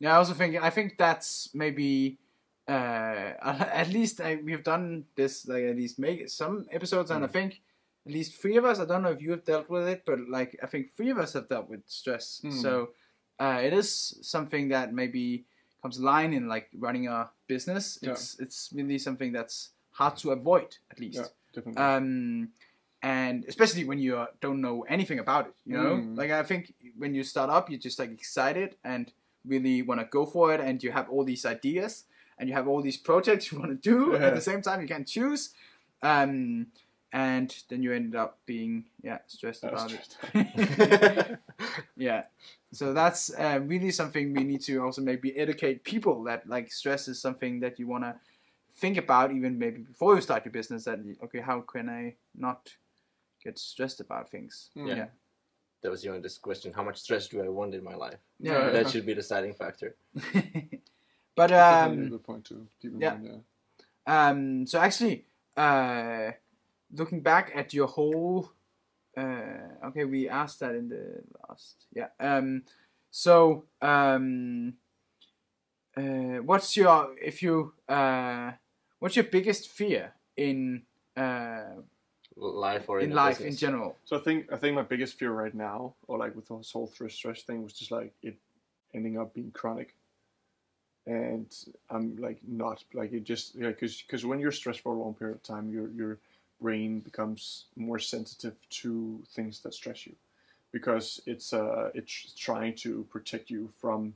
Yeah, 0.00 0.14
I 0.14 0.16
also 0.16 0.34
think 0.34 0.56
I 0.62 0.70
think 0.70 0.96
that's 0.98 1.50
maybe 1.54 2.18
uh, 2.68 2.72
at 3.42 3.88
least 3.88 4.20
I, 4.20 4.36
we've 4.44 4.62
done 4.64 5.04
this 5.16 5.46
like 5.48 5.64
at 5.64 5.76
least 5.76 5.98
make 5.98 6.28
some 6.28 6.66
episodes, 6.70 7.10
and 7.10 7.24
I 7.24 7.28
Mm. 7.28 7.32
think 7.32 7.60
at 8.06 8.12
least 8.12 8.40
three 8.40 8.56
of 8.56 8.64
us. 8.64 8.78
I 8.80 8.84
don't 8.84 9.02
know 9.02 9.10
if 9.10 9.20
you 9.20 9.30
have 9.32 9.44
dealt 9.44 9.68
with 9.68 9.88
it, 9.88 10.02
but 10.06 10.18
like 10.28 10.58
I 10.62 10.66
think 10.66 10.94
three 10.96 11.10
of 11.10 11.18
us 11.18 11.32
have 11.34 11.48
dealt 11.48 11.68
with 11.68 11.82
stress. 11.86 12.40
Mm. 12.44 12.62
So 12.62 12.90
uh, 13.40 13.60
it 13.62 13.72
is 13.72 14.18
something 14.22 14.68
that 14.68 14.92
maybe 14.94 15.44
comes 15.82 16.00
line 16.00 16.32
in 16.32 16.48
like 16.48 16.68
running 16.78 17.06
a 17.08 17.30
business. 17.46 17.98
Yeah. 18.02 18.12
It's 18.12 18.38
it's 18.38 18.70
really 18.74 18.98
something 18.98 19.32
that's 19.32 19.70
hard 19.90 20.16
to 20.18 20.30
avoid 20.30 20.76
at 20.90 21.00
least. 21.00 21.18
Yeah, 21.18 21.26
definitely. 21.54 21.82
um, 21.82 22.48
and 23.02 23.44
especially 23.46 23.84
when 23.84 23.98
you 23.98 24.16
uh, 24.18 24.26
don't 24.40 24.60
know 24.60 24.84
anything 24.88 25.18
about 25.18 25.46
it, 25.46 25.54
you 25.64 25.76
know. 25.76 25.96
Mm. 25.96 26.16
Like 26.16 26.30
I 26.30 26.42
think 26.42 26.74
when 26.96 27.14
you 27.14 27.22
start 27.24 27.50
up, 27.50 27.70
you're 27.70 27.78
just 27.78 27.98
like 27.98 28.10
excited 28.10 28.76
and 28.84 29.12
really 29.46 29.82
want 29.82 30.00
to 30.00 30.06
go 30.06 30.26
for 30.26 30.52
it, 30.54 30.60
and 30.60 30.82
you 30.82 30.90
have 30.92 31.08
all 31.08 31.24
these 31.24 31.46
ideas 31.46 32.04
and 32.38 32.48
you 32.48 32.54
have 32.54 32.68
all 32.68 32.82
these 32.82 32.96
projects 32.96 33.50
you 33.52 33.58
want 33.58 33.70
to 33.70 33.76
do 33.90 34.12
Yeah. 34.12 34.26
at 34.28 34.34
the 34.34 34.40
same 34.40 34.62
time. 34.62 34.80
You 34.80 34.88
can 34.88 35.04
choose, 35.04 35.50
um, 36.02 36.66
and 37.12 37.54
then 37.68 37.82
you 37.82 37.92
end 37.92 38.14
up 38.14 38.38
being 38.46 38.84
yeah 39.02 39.18
stressed 39.26 39.64
about 39.64 39.90
stressed 39.90 40.18
it. 40.34 41.38
yeah. 41.96 42.24
So 42.72 42.92
that's 42.92 43.32
uh, 43.32 43.60
really 43.62 43.90
something 43.90 44.34
we 44.34 44.44
need 44.44 44.60
to 44.62 44.78
also 44.84 45.00
maybe 45.02 45.36
educate 45.36 45.84
people 45.84 46.22
that 46.24 46.46
like 46.48 46.70
stress 46.70 47.08
is 47.08 47.20
something 47.20 47.60
that 47.60 47.78
you 47.78 47.86
want 47.86 48.04
to 48.04 48.16
think 48.76 48.96
about 48.96 49.32
even 49.32 49.58
maybe 49.58 49.80
before 49.80 50.14
you 50.14 50.20
start 50.20 50.44
your 50.44 50.52
business 50.52 50.84
that 50.84 51.00
okay 51.24 51.40
how 51.40 51.60
can 51.62 51.88
I 51.88 52.14
not 52.36 52.76
get 53.44 53.58
stressed 53.58 54.00
about 54.00 54.30
things 54.30 54.70
Mm. 54.76 54.88
yeah 54.88 55.06
That 55.82 55.90
was 55.94 56.02
your 56.04 56.18
this 56.20 56.38
question: 56.38 56.72
How 56.74 56.82
much 56.82 56.98
stress 56.98 57.28
do 57.30 57.38
I 57.40 57.48
want 57.48 57.72
in 57.74 57.84
my 57.84 57.94
life? 57.94 58.18
yeah, 58.40 58.70
That 58.74 58.90
should 58.90 59.06
be 59.06 59.14
the 59.14 59.22
deciding 59.22 59.54
factor. 59.54 59.94
but 61.38 61.48
Definitely 61.50 61.98
a 61.98 62.04
um 62.04 62.10
good 62.10 62.24
point 62.24 62.44
to 62.50 62.66
keep 62.80 62.92
in 62.94 63.00
yeah. 63.00 63.14
mind. 63.14 63.26
Yeah. 63.30 64.30
um 64.30 64.66
so 64.66 64.76
actually 64.80 65.16
uh 65.56 66.32
looking 66.98 67.20
back 67.22 67.52
at 67.54 67.72
your 67.74 67.86
whole 67.86 68.50
uh 69.16 69.86
okay 69.88 70.04
we 70.04 70.28
asked 70.28 70.58
that 70.60 70.74
in 70.74 70.88
the 70.88 71.22
last 71.48 71.86
yeah 71.98 72.10
um 72.18 72.62
so 73.10 73.64
um 73.82 74.74
uh 75.96 76.38
what's 76.48 76.76
your 76.76 77.14
if 77.22 77.42
you 77.42 77.72
uh 77.88 78.50
what's 79.00 79.16
your 79.16 79.28
biggest 79.30 79.68
fear 79.68 80.12
in 80.36 80.82
uh 81.16 81.82
Life 82.40 82.88
or 82.88 83.00
in, 83.00 83.06
in 83.06 83.10
the 83.10 83.16
life 83.16 83.40
in 83.40 83.56
general 83.56 83.96
So 84.04 84.16
I 84.16 84.20
think 84.20 84.52
I 84.52 84.56
think 84.56 84.76
my 84.76 84.82
biggest 84.82 85.18
fear 85.18 85.32
right 85.32 85.54
now, 85.54 85.94
or 86.06 86.18
like 86.18 86.36
with 86.36 86.48
this 86.48 86.70
whole 86.70 86.86
stress 86.86 87.14
stress 87.14 87.42
thing, 87.42 87.64
was 87.64 87.72
just 87.72 87.90
like 87.90 88.12
it 88.22 88.36
ending 88.94 89.18
up 89.18 89.34
being 89.34 89.50
chronic. 89.50 89.94
And 91.06 91.46
I'm 91.90 92.16
like 92.16 92.38
not 92.46 92.84
like 92.94 93.12
it 93.12 93.24
just 93.24 93.54
yeah 93.56 93.68
because 93.68 94.02
because 94.02 94.24
when 94.24 94.38
you're 94.38 94.52
stressed 94.52 94.80
for 94.80 94.92
a 94.94 94.98
long 94.98 95.14
period 95.14 95.36
of 95.36 95.42
time, 95.42 95.68
your 95.70 95.88
your 95.90 96.18
brain 96.60 97.00
becomes 97.00 97.64
more 97.76 97.98
sensitive 97.98 98.54
to 98.70 99.20
things 99.34 99.60
that 99.60 99.74
stress 99.74 100.06
you, 100.06 100.14
because 100.70 101.20
it's 101.26 101.52
uh 101.52 101.90
it's 101.94 102.32
trying 102.36 102.74
to 102.76 103.04
protect 103.10 103.50
you 103.50 103.72
from 103.80 104.14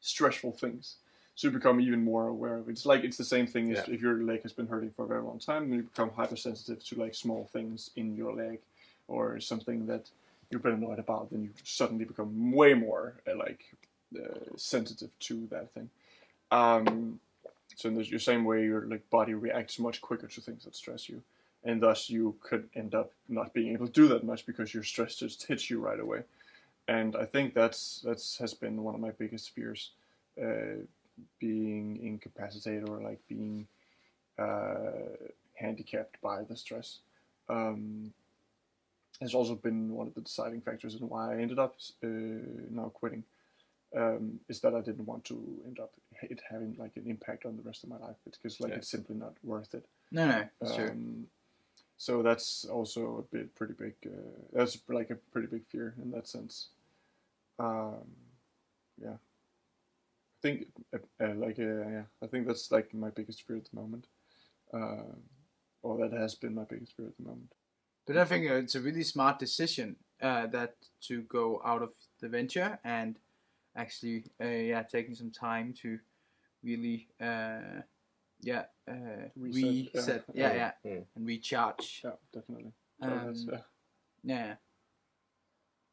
stressful 0.00 0.52
things. 0.52 0.96
So 1.38 1.46
you 1.46 1.52
become 1.52 1.80
even 1.80 2.02
more 2.02 2.26
aware 2.26 2.56
of 2.56 2.68
it. 2.68 2.72
It's 2.72 2.84
like 2.84 3.04
it's 3.04 3.16
the 3.16 3.22
same 3.22 3.46
thing 3.46 3.70
as 3.70 3.86
Yeah. 3.86 3.94
if 3.94 4.00
your 4.02 4.24
leg 4.24 4.42
has 4.42 4.52
been 4.52 4.66
hurting 4.66 4.90
for 4.90 5.04
a 5.04 5.06
very 5.06 5.22
long 5.22 5.38
time, 5.38 5.62
and 5.62 5.72
you 5.72 5.82
become 5.84 6.10
hypersensitive 6.10 6.84
to 6.86 6.96
like 6.96 7.14
small 7.14 7.44
things 7.52 7.92
in 7.94 8.16
your 8.16 8.32
leg 8.34 8.58
or 9.06 9.38
something 9.38 9.86
that 9.86 10.10
you've 10.50 10.64
been 10.64 10.72
annoyed 10.72 10.98
about, 10.98 11.30
then 11.30 11.44
you 11.44 11.50
suddenly 11.62 12.04
become 12.04 12.50
way 12.50 12.74
more 12.74 13.14
uh, 13.24 13.36
like 13.36 13.62
uh, 14.18 14.50
sensitive 14.56 15.16
to 15.20 15.46
that 15.46 15.70
thing. 15.74 15.88
Um, 16.50 17.20
so 17.76 17.88
in 17.88 17.94
the 17.94 18.18
same 18.18 18.44
way, 18.44 18.64
your 18.64 18.80
like 18.86 19.08
body 19.08 19.34
reacts 19.34 19.78
much 19.78 20.00
quicker 20.00 20.26
to 20.26 20.40
things 20.40 20.64
that 20.64 20.74
stress 20.74 21.08
you, 21.08 21.22
and 21.62 21.80
thus 21.80 22.10
you 22.10 22.34
could 22.40 22.68
end 22.74 22.96
up 22.96 23.12
not 23.28 23.54
being 23.54 23.72
able 23.74 23.86
to 23.86 23.92
do 23.92 24.08
that 24.08 24.24
much 24.24 24.44
because 24.44 24.74
your 24.74 24.82
stress 24.82 25.14
just 25.14 25.46
hits 25.46 25.70
you 25.70 25.78
right 25.78 26.00
away. 26.00 26.22
And 26.88 27.14
I 27.14 27.26
think 27.26 27.54
that's 27.54 28.00
that's 28.04 28.38
has 28.38 28.54
been 28.54 28.82
one 28.82 28.96
of 28.96 29.00
my 29.00 29.12
biggest 29.12 29.50
fears, 29.50 29.92
uh, 30.42 30.82
being 31.38 31.98
incapacitated 32.02 32.88
or 32.88 33.00
like 33.00 33.20
being 33.28 33.66
uh, 34.38 35.16
handicapped 35.54 36.20
by 36.20 36.42
the 36.44 36.56
stress. 36.56 36.98
Um, 37.48 38.12
has 39.20 39.34
also 39.34 39.54
been 39.56 39.92
one 39.92 40.06
of 40.06 40.14
the 40.14 40.20
deciding 40.20 40.60
factors 40.60 40.94
in 40.94 41.08
why 41.08 41.32
I 41.34 41.40
ended 41.40 41.58
up 41.58 41.76
uh, 42.04 42.06
now 42.70 42.90
quitting. 42.94 43.24
Um, 43.96 44.38
is 44.48 44.60
that 44.60 44.74
I 44.74 44.80
didn't 44.82 45.06
want 45.06 45.24
to 45.24 45.62
end 45.66 45.80
up 45.80 45.92
it 46.22 46.42
having 46.48 46.76
like 46.78 46.96
an 46.96 47.04
impact 47.06 47.46
on 47.46 47.56
the 47.56 47.62
rest 47.62 47.84
of 47.84 47.88
my 47.88 47.96
life 47.96 48.16
because 48.24 48.60
like 48.60 48.72
Yeah. 48.72 48.78
it's 48.78 48.90
simply 48.90 49.16
not 49.16 49.34
worth 49.42 49.74
it. 49.74 49.86
No, 50.12 50.26
no, 50.26 50.44
that's 50.60 50.74
true. 50.76 50.90
Um, 50.90 51.26
so 51.96 52.22
that's 52.22 52.64
also 52.66 53.18
a 53.18 53.34
bit 53.34 53.54
pretty 53.54 53.72
big. 53.72 53.94
Uh, 54.06 54.10
that's 54.52 54.78
like 54.88 55.10
a 55.10 55.16
pretty 55.32 55.48
big 55.48 55.64
fear 55.66 55.94
in 56.02 56.10
that 56.10 56.28
sense. 56.28 56.68
Um, 57.58 58.06
yeah, 59.02 59.16
think 60.42 60.66
uh, 60.94 60.98
uh, 61.24 61.34
like 61.34 61.58
uh, 61.58 61.88
yeah, 61.88 62.02
I 62.22 62.26
think 62.26 62.46
that's 62.46 62.70
like 62.70 62.92
my 62.94 63.10
biggest 63.10 63.46
fear 63.46 63.56
at 63.56 63.68
the 63.70 63.76
moment. 63.80 64.06
Um, 64.72 65.22
or 65.82 65.96
that 65.98 66.12
has 66.18 66.34
been 66.34 66.54
my 66.54 66.64
biggest 66.64 66.96
fear 66.96 67.06
at 67.06 67.16
the 67.16 67.24
moment. 67.24 67.52
But 68.06 68.16
I 68.16 68.24
think 68.24 68.50
uh, 68.50 68.54
it's 68.54 68.74
a 68.74 68.80
really 68.80 69.04
smart 69.04 69.38
decision 69.38 69.96
uh, 70.20 70.46
that 70.48 70.74
to 71.02 71.22
go 71.22 71.60
out 71.64 71.82
of 71.82 71.90
the 72.20 72.28
venture 72.28 72.78
and 72.84 73.16
actually, 73.76 74.24
uh, 74.42 74.46
yeah, 74.48 74.82
taking 74.82 75.14
some 75.14 75.30
time 75.30 75.72
to 75.82 75.98
really, 76.64 77.06
uh, 77.20 77.82
yeah, 78.40 78.64
uh, 78.90 79.28
Reset, 79.36 79.94
reset, 79.94 80.24
yeah. 80.34 80.52
yeah, 80.52 80.54
Yeah. 80.54 80.70
yeah, 80.84 80.90
Mm. 80.98 81.04
and 81.16 81.26
recharge. 81.26 82.00
Yeah, 82.04 82.10
definitely. 82.32 82.72
Um, 83.00 83.34
yeah. 83.50 83.58
Yeah. 84.24 84.54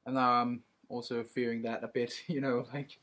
And 0.06 0.16
now 0.16 0.34
I'm 0.42 0.64
also 0.90 1.24
fearing 1.24 1.62
that 1.64 1.84
a 1.84 1.88
bit, 1.88 2.14
you 2.28 2.42
know, 2.42 2.66
like 2.74 2.98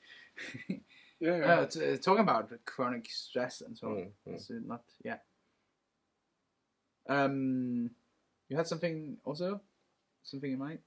Yeah, 1.23 1.37
yeah. 1.39 1.55
uh, 1.55 1.67
t- 1.67 1.97
talking 1.99 2.23
about 2.23 2.51
chronic 2.67 3.09
stress 3.09 3.61
and 3.61 3.79
so 3.79 3.87
on. 3.87 3.95
Mm, 3.95 4.07
mm. 4.27 4.35
It's 4.35 4.51
not, 4.67 4.83
yeah. 5.05 5.19
Um, 7.09 7.91
you 8.49 8.57
had 8.57 8.67
something 8.67 9.19
also, 9.25 9.61
something 10.25 10.53
in 10.53 10.59
mind? 10.59 10.81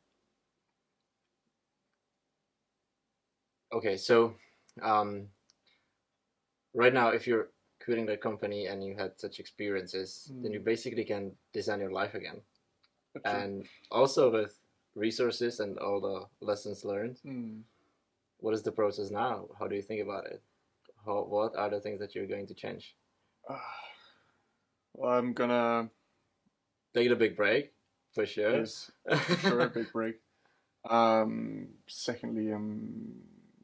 Okay, 3.71 3.95
so 3.95 4.35
um, 4.81 5.27
right 6.73 6.93
now, 6.93 7.09
if 7.09 7.27
you're 7.27 7.47
quitting 7.81 8.05
that 8.07 8.19
company 8.19 8.67
and 8.67 8.83
you 8.83 8.93
had 8.97 9.17
such 9.17 9.39
experiences, 9.39 10.31
then 10.43 10.51
you 10.51 10.59
Mm. 10.59 10.65
basically 10.65 11.05
can 11.05 11.31
design 11.53 11.79
your 11.79 11.91
life 11.91 12.13
again. 12.13 12.41
And 13.23 13.65
also 13.89 14.29
with 14.29 14.59
resources 14.95 15.61
and 15.61 15.79
all 15.79 16.01
the 16.01 16.27
lessons 16.45 16.83
learned, 16.83 17.21
Mm. 17.23 17.63
What 18.45 18.53
is 18.53 18.61
the 18.61 18.71
process 18.71 19.09
now? 19.09 19.47
How 19.57 19.65
do 19.67 19.75
you 19.75 19.81
think 19.81 20.03
about 20.03 20.27
it? 20.27 20.39
How, 21.03 21.23
what 21.23 21.55
are 21.55 21.67
the 21.67 21.79
things 21.79 21.99
that 21.99 22.13
you're 22.13 22.27
going 22.27 22.45
to 22.45 22.53
change? 22.53 22.95
Ah. 23.49 23.59
well, 24.93 25.13
I'm 25.13 25.33
gonna 25.33 25.89
Take 26.93 27.09
a 27.09 27.15
big 27.15 27.35
break, 27.35 27.73
for 28.13 28.23
sure. 28.27 28.59
yes, 28.59 28.91
for 29.09 29.37
sure 29.37 29.59
a 29.61 29.69
big 29.69 29.91
break. 29.91 30.15
Um, 30.87 31.69
secondly, 31.87 32.53
um, 32.53 33.15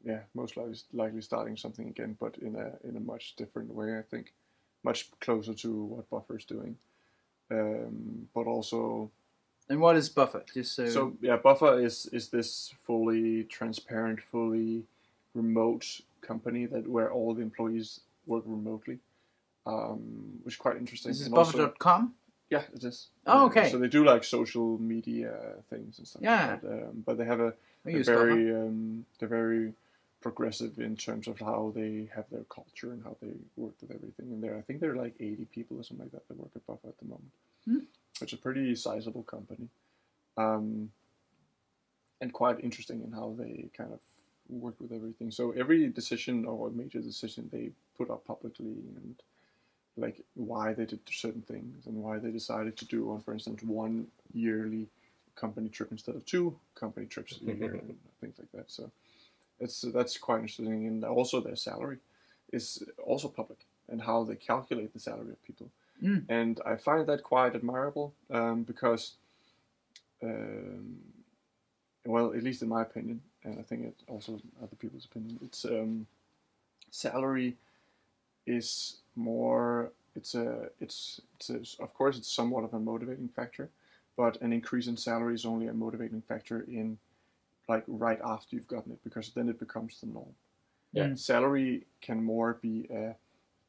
yeah, 0.04 0.22
most 0.34 0.56
likely 0.56 0.74
likely 0.92 1.20
starting 1.22 1.56
something 1.56 1.86
again, 1.86 2.16
but 2.18 2.36
in 2.38 2.56
a 2.56 2.72
in 2.82 2.96
a 2.96 3.00
much 3.12 3.36
different 3.36 3.72
way. 3.72 3.96
I 3.96 4.02
think, 4.02 4.34
much 4.82 5.08
closer 5.20 5.54
to 5.54 5.84
what 5.84 6.10
Buffer 6.10 6.36
is 6.36 6.44
doing. 6.44 6.78
Um, 7.48 8.26
but 8.34 8.48
also, 8.48 9.12
And 9.72 9.80
what 9.80 9.96
is 9.96 10.10
Buffer? 10.10 10.44
Just 10.52 10.74
so, 10.74 10.86
so 10.86 11.12
yeah, 11.22 11.36
Buffer 11.36 11.80
is 11.80 12.04
is 12.12 12.28
this 12.28 12.74
fully 12.86 13.44
transparent, 13.44 14.20
fully 14.30 14.84
remote 15.34 16.02
company 16.20 16.66
that 16.66 16.86
where 16.86 17.10
all 17.10 17.32
the 17.34 17.40
employees 17.40 18.00
work 18.26 18.44
remotely, 18.46 18.98
um, 19.66 20.40
which 20.42 20.54
is 20.56 20.58
quite 20.58 20.76
interesting. 20.76 21.10
this 21.10 21.20
is 21.20 21.26
And 21.28 21.34
also- 21.34 21.56
Buffer.com? 21.58 22.14
Yeah, 22.50 22.64
it 22.74 22.84
is. 22.84 23.08
Oh, 23.26 23.44
Uh, 23.44 23.46
okay. 23.46 23.70
So 23.70 23.78
they 23.78 23.88
do 23.88 24.04
like 24.04 24.24
social 24.24 24.76
media 24.78 25.32
things 25.70 25.98
and 25.98 26.06
stuff. 26.06 26.20
Yeah. 26.22 26.50
Like 26.52 26.60
that. 26.60 26.82
Um, 26.88 27.02
but 27.06 27.16
they 27.16 27.24
have 27.24 27.40
a 27.40 27.54
very 27.86 28.54
um, 28.54 29.06
they're 29.18 29.34
very 29.42 29.72
progressive 30.20 30.78
in 30.78 30.94
terms 30.96 31.26
of 31.28 31.38
how 31.40 31.72
they 31.74 32.10
have 32.14 32.26
their 32.30 32.44
culture 32.58 32.92
and 32.92 33.02
how 33.04 33.16
they 33.22 33.32
work 33.56 33.72
with 33.80 33.90
everything. 33.90 34.26
And 34.32 34.42
there, 34.44 34.54
I 34.58 34.60
think 34.60 34.80
there 34.80 34.92
are 34.92 35.02
like 35.06 35.14
80 35.18 35.46
people 35.46 35.78
or 35.80 35.82
something 35.84 36.04
like 36.06 36.12
that 36.12 36.28
that 36.28 36.36
work 36.38 36.50
at 36.54 36.66
Buffer 36.66 36.88
at 36.88 36.98
the 36.98 37.06
moment, 37.06 37.32
Hmm. 37.64 37.84
Which 38.22 38.32
is 38.32 38.38
a 38.38 38.42
pretty 38.42 38.74
sizable 38.74 39.24
company, 39.24 39.68
um, 40.36 40.90
and 42.20 42.32
quite 42.32 42.60
interesting 42.60 43.02
in 43.02 43.12
how 43.12 43.34
they 43.38 43.68
kind 43.76 43.92
of 43.92 44.00
work 44.48 44.80
with 44.80 44.92
everything. 44.92 45.30
So 45.30 45.50
every 45.52 45.88
decision 45.88 46.44
or 46.46 46.70
major 46.70 47.00
decision 47.00 47.48
they 47.52 47.70
put 47.98 48.10
up 48.10 48.24
publicly 48.24 48.76
and 48.96 49.16
like 49.96 50.22
why 50.34 50.72
they 50.72 50.86
did 50.86 51.00
certain 51.10 51.42
things 51.42 51.86
and 51.86 51.96
why 51.96 52.18
they 52.18 52.30
decided 52.30 52.76
to 52.78 52.86
do 52.86 53.10
on, 53.10 53.20
for 53.20 53.32
instance, 53.34 53.62
one 53.62 54.06
yearly 54.32 54.86
company 55.34 55.68
trip 55.68 55.90
instead 55.90 56.14
of 56.14 56.24
two 56.24 56.56
company 56.74 57.06
trips 57.06 57.38
a 57.40 57.44
year 57.44 57.74
and 57.82 57.96
things 58.20 58.36
like 58.38 58.52
that. 58.54 58.70
So 58.70 58.90
it's 59.60 59.82
that's 59.82 60.16
quite 60.16 60.40
interesting, 60.40 60.86
and 60.86 61.04
also 61.04 61.40
their 61.40 61.56
salary 61.56 61.98
is 62.52 62.82
also 63.02 63.28
public 63.28 63.66
and 63.88 64.00
how 64.02 64.24
they 64.24 64.36
calculate 64.36 64.92
the 64.92 65.00
salary 65.00 65.30
of 65.30 65.42
people, 65.42 65.68
Mm. 66.02 66.24
and 66.28 66.60
I 66.66 66.76
find 66.76 67.06
that 67.06 67.22
quite 67.22 67.54
admirable 67.54 68.14
um, 68.30 68.64
because, 68.64 69.12
um, 70.22 70.96
well, 72.04 72.34
at 72.34 72.42
least 72.42 72.62
in 72.62 72.68
my 72.68 72.82
opinion, 72.82 73.20
and 73.44 73.58
I 73.58 73.62
think 73.62 73.84
it 73.86 73.94
also 74.08 74.40
other 74.62 74.76
people's 74.76 75.04
opinion, 75.04 75.38
it's 75.42 75.64
um, 75.64 76.06
salary 76.90 77.56
is 78.46 78.98
more 79.16 79.92
it's 80.14 80.34
a 80.34 80.68
it's 80.80 81.20
it's 81.36 81.50
a, 81.50 81.82
of 81.82 81.94
course 81.94 82.16
it's 82.18 82.30
somewhat 82.32 82.64
of 82.64 82.74
a 82.74 82.78
motivating 82.78 83.28
factor 83.28 83.68
but 84.16 84.40
an 84.42 84.52
increase 84.52 84.88
in 84.88 84.96
salary 84.96 85.34
is 85.34 85.44
only 85.46 85.68
a 85.68 85.72
motivating 85.72 86.22
factor 86.22 86.62
in 86.68 86.98
like 87.68 87.84
right 87.86 88.20
after 88.24 88.56
you've 88.56 88.68
gotten 88.68 88.92
it 88.92 88.98
because 89.04 89.30
then 89.30 89.48
it 89.48 89.58
becomes 89.58 90.00
the 90.00 90.06
norm 90.06 90.34
Yeah. 90.92 91.04
Mm. 91.04 91.18
salary 91.18 91.86
can 92.00 92.22
more 92.22 92.54
be 92.54 92.86
a 92.90 93.14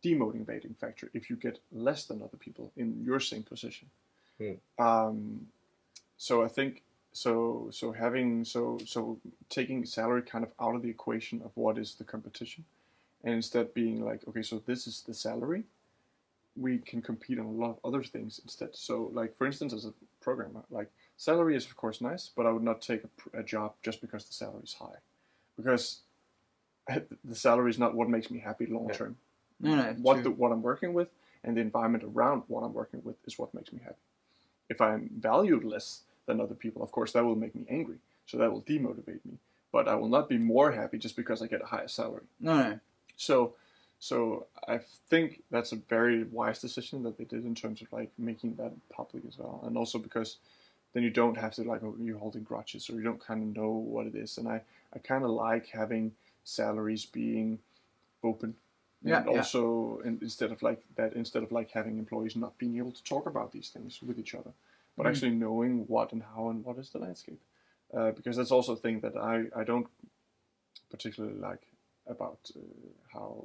demotivating 0.03 0.75
factor 0.77 1.09
if 1.13 1.29
you 1.29 1.35
get 1.35 1.59
less 1.71 2.05
than 2.05 2.21
other 2.21 2.37
people 2.37 2.71
in 2.75 3.03
your 3.03 3.19
same 3.19 3.43
position 3.43 3.87
Hmm. 4.39 4.83
um, 4.83 5.47
so 6.17 6.43
i 6.43 6.47
think 6.47 6.81
so 7.11 7.69
so 7.71 7.91
having 7.91 8.43
so 8.43 8.79
so 8.85 9.19
taking 9.49 9.85
salary 9.85 10.23
kind 10.23 10.43
of 10.43 10.51
out 10.59 10.75
of 10.75 10.81
the 10.81 10.89
equation 10.89 11.41
of 11.43 11.51
what 11.55 11.77
is 11.77 11.95
the 11.95 12.03
competition 12.03 12.65
and 13.23 13.35
instead 13.35 13.73
being 13.73 14.03
like 14.03 14.27
okay 14.27 14.41
so 14.41 14.61
this 14.65 14.87
is 14.87 15.01
the 15.01 15.13
salary 15.13 15.63
we 16.55 16.77
can 16.79 17.01
compete 17.01 17.39
on 17.39 17.45
a 17.45 17.51
lot 17.51 17.69
of 17.69 17.79
other 17.83 18.03
things 18.03 18.39
instead 18.43 18.69
so 18.75 19.11
like 19.13 19.37
for 19.37 19.45
instance 19.45 19.73
as 19.73 19.85
a 19.85 19.93
programmer 20.21 20.63
like 20.71 20.89
salary 21.17 21.55
is 21.55 21.65
of 21.65 21.75
course 21.75 22.01
nice 22.01 22.31
but 22.35 22.45
i 22.45 22.51
would 22.51 22.63
not 22.63 22.81
take 22.81 23.03
a, 23.03 23.39
a 23.39 23.43
job 23.43 23.73
just 23.83 24.01
because 24.01 24.25
the 24.25 24.33
salary 24.33 24.63
is 24.63 24.73
high 24.73 24.97
because 25.55 26.01
the 27.23 27.35
salary 27.35 27.69
is 27.69 27.79
not 27.79 27.95
what 27.95 28.09
makes 28.09 28.29
me 28.31 28.39
happy 28.39 28.65
long 28.65 28.87
Yeah. 28.89 28.95
No, 29.63 29.75
no, 29.75 29.95
what 30.01 30.15
true. 30.15 30.23
the, 30.23 30.31
what 30.31 30.51
I'm 30.51 30.61
working 30.61 30.93
with 30.93 31.09
and 31.43 31.57
the 31.57 31.61
environment 31.61 32.03
around 32.03 32.43
what 32.47 32.61
I'm 32.61 32.73
working 32.73 33.01
with 33.03 33.15
is 33.25 33.37
what 33.37 33.53
makes 33.53 33.71
me 33.71 33.79
happy. 33.83 33.95
If 34.69 34.81
I'm 34.81 35.09
valued 35.19 35.63
less 35.63 36.01
than 36.25 36.39
other 36.39 36.55
people, 36.55 36.81
of 36.83 36.91
course, 36.91 37.11
that 37.13 37.23
will 37.25 37.35
make 37.35 37.55
me 37.55 37.65
angry. 37.69 37.97
So 38.25 38.37
that 38.37 38.51
will 38.51 38.61
demotivate 38.61 39.25
me. 39.25 39.37
But 39.71 39.87
I 39.87 39.95
will 39.95 40.07
not 40.07 40.29
be 40.29 40.37
more 40.37 40.71
happy 40.71 40.97
just 40.97 41.15
because 41.15 41.41
I 41.41 41.47
get 41.47 41.61
a 41.61 41.65
higher 41.65 41.87
salary. 41.87 42.23
No, 42.39 42.55
no. 42.55 42.79
So, 43.17 43.55
so 43.99 44.47
I 44.67 44.79
think 45.09 45.43
that's 45.51 45.71
a 45.71 45.77
very 45.77 46.23
wise 46.23 46.59
decision 46.59 47.03
that 47.03 47.17
they 47.17 47.25
did 47.25 47.45
in 47.45 47.55
terms 47.55 47.81
of 47.81 47.91
like 47.91 48.11
making 48.17 48.55
that 48.55 48.71
public 48.89 49.23
as 49.27 49.37
well, 49.37 49.63
and 49.65 49.77
also 49.77 49.97
because 49.97 50.37
then 50.93 51.03
you 51.03 51.09
don't 51.09 51.37
have 51.37 51.53
to 51.53 51.63
like 51.63 51.83
oh, 51.83 51.95
you're 51.99 52.17
holding 52.17 52.43
grudges 52.43 52.89
or 52.89 52.93
you 52.93 53.03
don't 53.03 53.25
kind 53.25 53.41
of 53.41 53.55
know 53.55 53.69
what 53.69 54.05
it 54.05 54.15
is. 54.15 54.37
And 54.37 54.47
I 54.47 54.61
I 54.93 54.99
kind 54.99 55.23
of 55.23 55.31
like 55.31 55.67
having 55.67 56.11
salaries 56.43 57.05
being 57.05 57.59
open. 58.23 58.55
Yeah, 59.03 59.17
and 59.17 59.25
yeah. 59.25 59.31
also 59.37 59.99
in, 60.05 60.19
instead 60.21 60.51
of 60.51 60.61
like 60.61 60.81
that, 60.95 61.13
instead 61.13 61.43
of 61.43 61.51
like 61.51 61.71
having 61.71 61.97
employees 61.97 62.35
not 62.35 62.57
being 62.57 62.77
able 62.77 62.91
to 62.91 63.03
talk 63.03 63.25
about 63.25 63.51
these 63.51 63.69
things 63.69 64.01
with 64.01 64.17
each 64.19 64.33
other, 64.35 64.51
but 64.95 65.05
Mm. 65.05 65.09
actually 65.09 65.31
knowing 65.31 65.85
what 65.87 66.13
and 66.13 66.23
how 66.23 66.49
and 66.49 66.63
what 66.63 66.77
is 66.77 66.89
the 66.91 66.99
landscape, 66.99 67.41
uh, 67.93 68.11
because 68.11 68.37
that's 68.37 68.51
also 68.51 68.73
a 68.73 68.77
thing 68.77 69.01
that 69.01 69.17
I 69.17 69.45
I 69.55 69.63
don't 69.63 69.87
particularly 70.89 71.37
like 71.39 71.61
about 72.07 72.39
uh, 72.55 72.59
how 73.13 73.43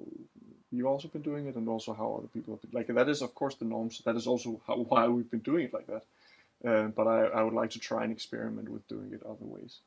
you've 0.70 0.86
also 0.86 1.08
been 1.08 1.22
doing 1.22 1.46
it 1.46 1.56
and 1.56 1.68
also 1.68 1.92
how 1.94 2.16
other 2.18 2.28
people 2.28 2.54
have 2.54 2.62
been 2.62 2.70
like 2.72 2.88
that 2.88 3.08
is 3.08 3.22
of 3.22 3.34
course 3.34 3.54
the 3.56 3.64
norms 3.64 4.02
that 4.04 4.16
is 4.16 4.26
also 4.26 4.60
how, 4.66 4.76
why 4.76 5.06
we've 5.08 5.30
been 5.30 5.40
doing 5.40 5.64
it 5.66 5.74
like 5.74 5.86
that 5.86 6.04
uh, 6.68 6.88
but 6.88 7.06
I, 7.06 7.26
I 7.26 7.42
would 7.42 7.54
like 7.54 7.70
to 7.70 7.78
try 7.78 8.02
and 8.02 8.12
experiment 8.12 8.68
with 8.68 8.86
doing 8.88 9.12
it 9.12 9.22
other 9.22 9.44
ways 9.44 9.78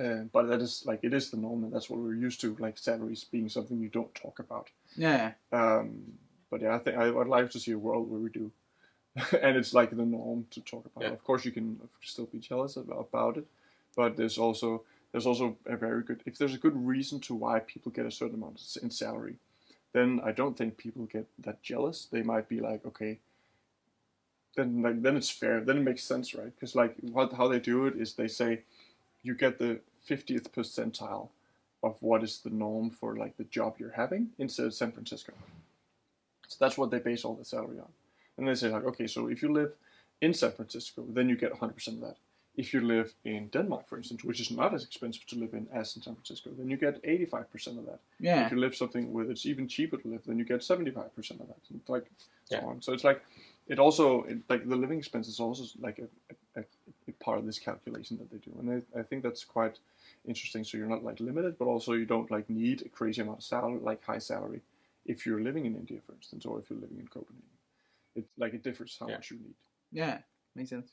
uh, 0.00 0.24
but 0.32 0.44
that 0.48 0.60
is 0.60 0.82
like 0.86 1.00
it 1.02 1.14
is 1.14 1.30
the 1.30 1.36
norm 1.36 1.64
and 1.64 1.72
that's 1.72 1.88
what 1.90 2.00
we're 2.00 2.14
used 2.14 2.40
to 2.40 2.56
like 2.58 2.76
salaries 2.78 3.24
being 3.24 3.48
something 3.48 3.78
you 3.80 3.88
don't 3.88 4.14
talk 4.14 4.38
about 4.38 4.68
Yeah. 4.96 5.32
um, 5.52 6.02
but 6.50 6.60
yeah 6.62 6.74
I 6.74 6.78
think 6.78 6.96
I 6.96 7.10
would 7.10 7.28
like 7.28 7.50
to 7.50 7.60
see 7.60 7.72
a 7.72 7.78
world 7.78 8.10
where 8.10 8.20
we 8.20 8.30
do 8.30 8.50
and 9.42 9.56
it's 9.56 9.72
like 9.72 9.90
the 9.90 10.04
norm 10.04 10.44
to 10.50 10.60
talk 10.60 10.84
about. 10.86 11.04
Yeah. 11.04 11.12
Of 11.12 11.22
course, 11.22 11.44
you 11.44 11.52
can 11.52 11.78
still 12.02 12.26
be 12.26 12.40
jealous 12.40 12.76
about, 12.76 13.36
it, 13.36 13.46
but 13.96 14.16
there's 14.16 14.38
also 14.38 14.82
there's 15.12 15.24
also 15.26 15.56
a 15.66 15.76
very 15.76 16.02
good 16.02 16.20
if 16.26 16.36
there's 16.36 16.54
a 16.54 16.58
good 16.58 16.76
reason 16.76 17.20
to 17.20 17.34
why 17.34 17.60
people 17.60 17.92
get 17.92 18.06
a 18.06 18.10
certain 18.10 18.34
amount 18.34 18.60
in 18.82 18.90
salary, 18.90 19.36
then 19.92 20.20
I 20.24 20.32
don't 20.32 20.56
think 20.58 20.76
people 20.76 21.04
get 21.06 21.26
that 21.38 21.62
jealous. 21.62 22.08
They 22.10 22.22
might 22.22 22.48
be 22.48 22.58
like, 22.58 22.84
okay, 22.86 23.20
then 24.56 24.82
like 24.82 25.00
then 25.02 25.16
it's 25.16 25.30
fair. 25.30 25.60
Then 25.60 25.78
it 25.78 25.82
makes 25.84 26.02
sense, 26.02 26.34
right? 26.34 26.52
Because 26.52 26.74
like 26.74 26.96
what 27.00 27.32
how 27.34 27.46
they 27.46 27.60
do 27.60 27.86
it 27.86 27.94
is 27.96 28.14
they 28.14 28.26
say 28.28 28.62
you 29.24 29.34
get 29.34 29.58
the 29.58 29.80
fiftieth 30.04 30.52
percentile 30.52 31.28
of 31.82 31.96
what 32.00 32.22
is 32.22 32.38
the 32.38 32.50
norm 32.50 32.90
for 32.90 33.16
like 33.16 33.36
the 33.36 33.44
job 33.44 33.74
you're 33.78 33.90
having 33.96 34.28
instead 34.38 34.66
of 34.66 34.74
San 34.74 34.92
Francisco. 34.92 35.32
So 36.48 36.56
that's 36.60 36.78
what 36.78 36.90
they 36.90 36.98
base 36.98 37.24
all 37.24 37.34
the 37.34 37.44
salary 37.44 37.78
on. 37.78 37.88
And 38.38 38.46
they 38.46 38.54
say 38.54 38.68
like, 38.68 38.84
okay, 38.84 39.06
so 39.06 39.28
if 39.28 39.42
you 39.42 39.52
live 39.52 39.72
in 40.20 40.32
San 40.32 40.52
Francisco, 40.52 41.04
then 41.08 41.28
you 41.28 41.36
get 41.36 41.52
100% 41.52 41.88
of 41.88 42.00
that. 42.00 42.16
If 42.56 42.72
you 42.72 42.80
live 42.80 43.12
in 43.24 43.48
Denmark, 43.48 43.88
for 43.88 43.96
instance, 43.98 44.22
which 44.22 44.40
is 44.40 44.50
not 44.50 44.74
as 44.74 44.84
expensive 44.84 45.26
to 45.26 45.36
live 45.36 45.54
in 45.54 45.66
as 45.72 45.96
in 45.96 46.02
San 46.02 46.14
Francisco, 46.14 46.50
then 46.56 46.70
you 46.70 46.76
get 46.76 47.02
85% 47.02 47.78
of 47.78 47.86
that. 47.86 47.98
Yeah. 48.20 48.46
If 48.46 48.52
you 48.52 48.58
live 48.60 48.76
something 48.76 49.12
where 49.12 49.28
it's 49.30 49.44
even 49.44 49.66
cheaper 49.66 49.96
to 49.96 50.08
live, 50.08 50.22
then 50.24 50.38
you 50.38 50.44
get 50.44 50.60
75% 50.60 50.96
of 51.40 51.48
that. 51.48 51.56
And 51.70 51.80
like 51.88 52.06
so 52.44 52.56
Yeah. 52.56 52.64
on. 52.64 52.80
So 52.80 52.92
it's 52.92 53.04
like 53.04 53.22
it 53.66 53.78
also 53.78 54.22
it, 54.24 54.38
like 54.48 54.68
the 54.68 54.76
living 54.76 54.98
expense 54.98 55.28
is 55.28 55.40
also 55.40 55.64
like 55.80 55.98
a, 55.98 56.08
a, 56.60 56.64
a 57.08 57.12
part 57.24 57.38
of 57.38 57.46
this 57.46 57.58
calculation 57.58 58.18
that 58.18 58.30
they 58.30 58.38
do, 58.38 58.52
and 58.58 58.84
I, 58.94 59.00
I 59.00 59.02
think 59.02 59.22
that's 59.22 59.44
quite 59.44 59.78
interesting. 60.26 60.64
So 60.64 60.76
you're 60.76 60.86
not 60.88 61.04
like 61.04 61.20
limited, 61.20 61.58
but 61.58 61.66
also 61.66 61.92
you 61.94 62.06
don't 62.06 62.30
like 62.30 62.48
need 62.50 62.82
a 62.82 62.88
crazy 62.88 63.22
amount 63.22 63.38
of 63.38 63.44
salary, 63.44 63.80
like 63.82 64.04
high 64.04 64.18
salary, 64.18 64.60
if 65.06 65.24
you're 65.26 65.40
living 65.40 65.66
in 65.66 65.74
India, 65.76 65.98
for 66.06 66.12
instance, 66.14 66.44
or 66.46 66.58
if 66.58 66.68
you're 66.70 66.78
living 66.80 66.98
in 66.98 67.08
Copenhagen. 67.08 67.48
It 68.16 68.26
like 68.36 68.54
it 68.54 68.62
differs 68.62 68.96
how 69.00 69.08
Yeah. 69.08 69.16
much 69.16 69.30
you 69.30 69.38
need, 69.38 69.54
Yeah. 69.92 70.18
Makes 70.54 70.70
sense. 70.70 70.90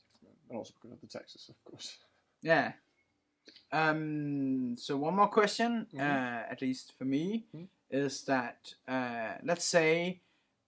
and 0.50 0.58
also 0.58 0.74
because 0.82 0.92
of 0.94 1.02
the 1.02 1.08
taxes, 1.08 1.50
of 1.50 1.64
course. 1.66 1.98
Yeah. 2.42 2.74
Um. 3.72 4.76
So 4.78 4.98
one 4.98 5.16
more 5.16 5.28
question, 5.30 5.88
Mhm. 5.94 6.00
uh, 6.00 6.52
at 6.52 6.62
least 6.62 6.94
for 6.98 7.06
me, 7.06 7.46
Mhm. 7.54 7.68
is 7.90 8.24
that 8.24 8.74
uh, 8.88 9.38
let's 9.44 9.66
say 9.66 10.20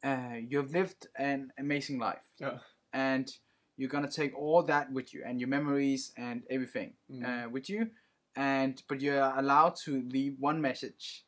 uh, 0.04 0.36
you've 0.48 0.72
lived 0.72 1.08
an 1.18 1.52
amazing 1.58 1.98
life, 2.00 2.24
Yeah. 2.40 2.60
and 2.92 3.30
you're 3.78 3.90
gonna 3.90 4.12
take 4.12 4.36
all 4.38 4.64
that 4.64 4.92
with 4.92 5.14
you 5.14 5.24
and 5.26 5.40
your 5.40 5.50
memories 5.50 6.12
and 6.18 6.44
everything 6.50 6.94
Mhm. 7.10 7.24
uh, 7.26 7.50
with 7.50 7.70
you, 7.70 7.90
and 8.36 8.82
but 8.88 9.02
you're 9.02 9.34
allowed 9.38 9.76
to 9.86 10.02
leave 10.10 10.36
one 10.40 10.62
message 10.62 11.26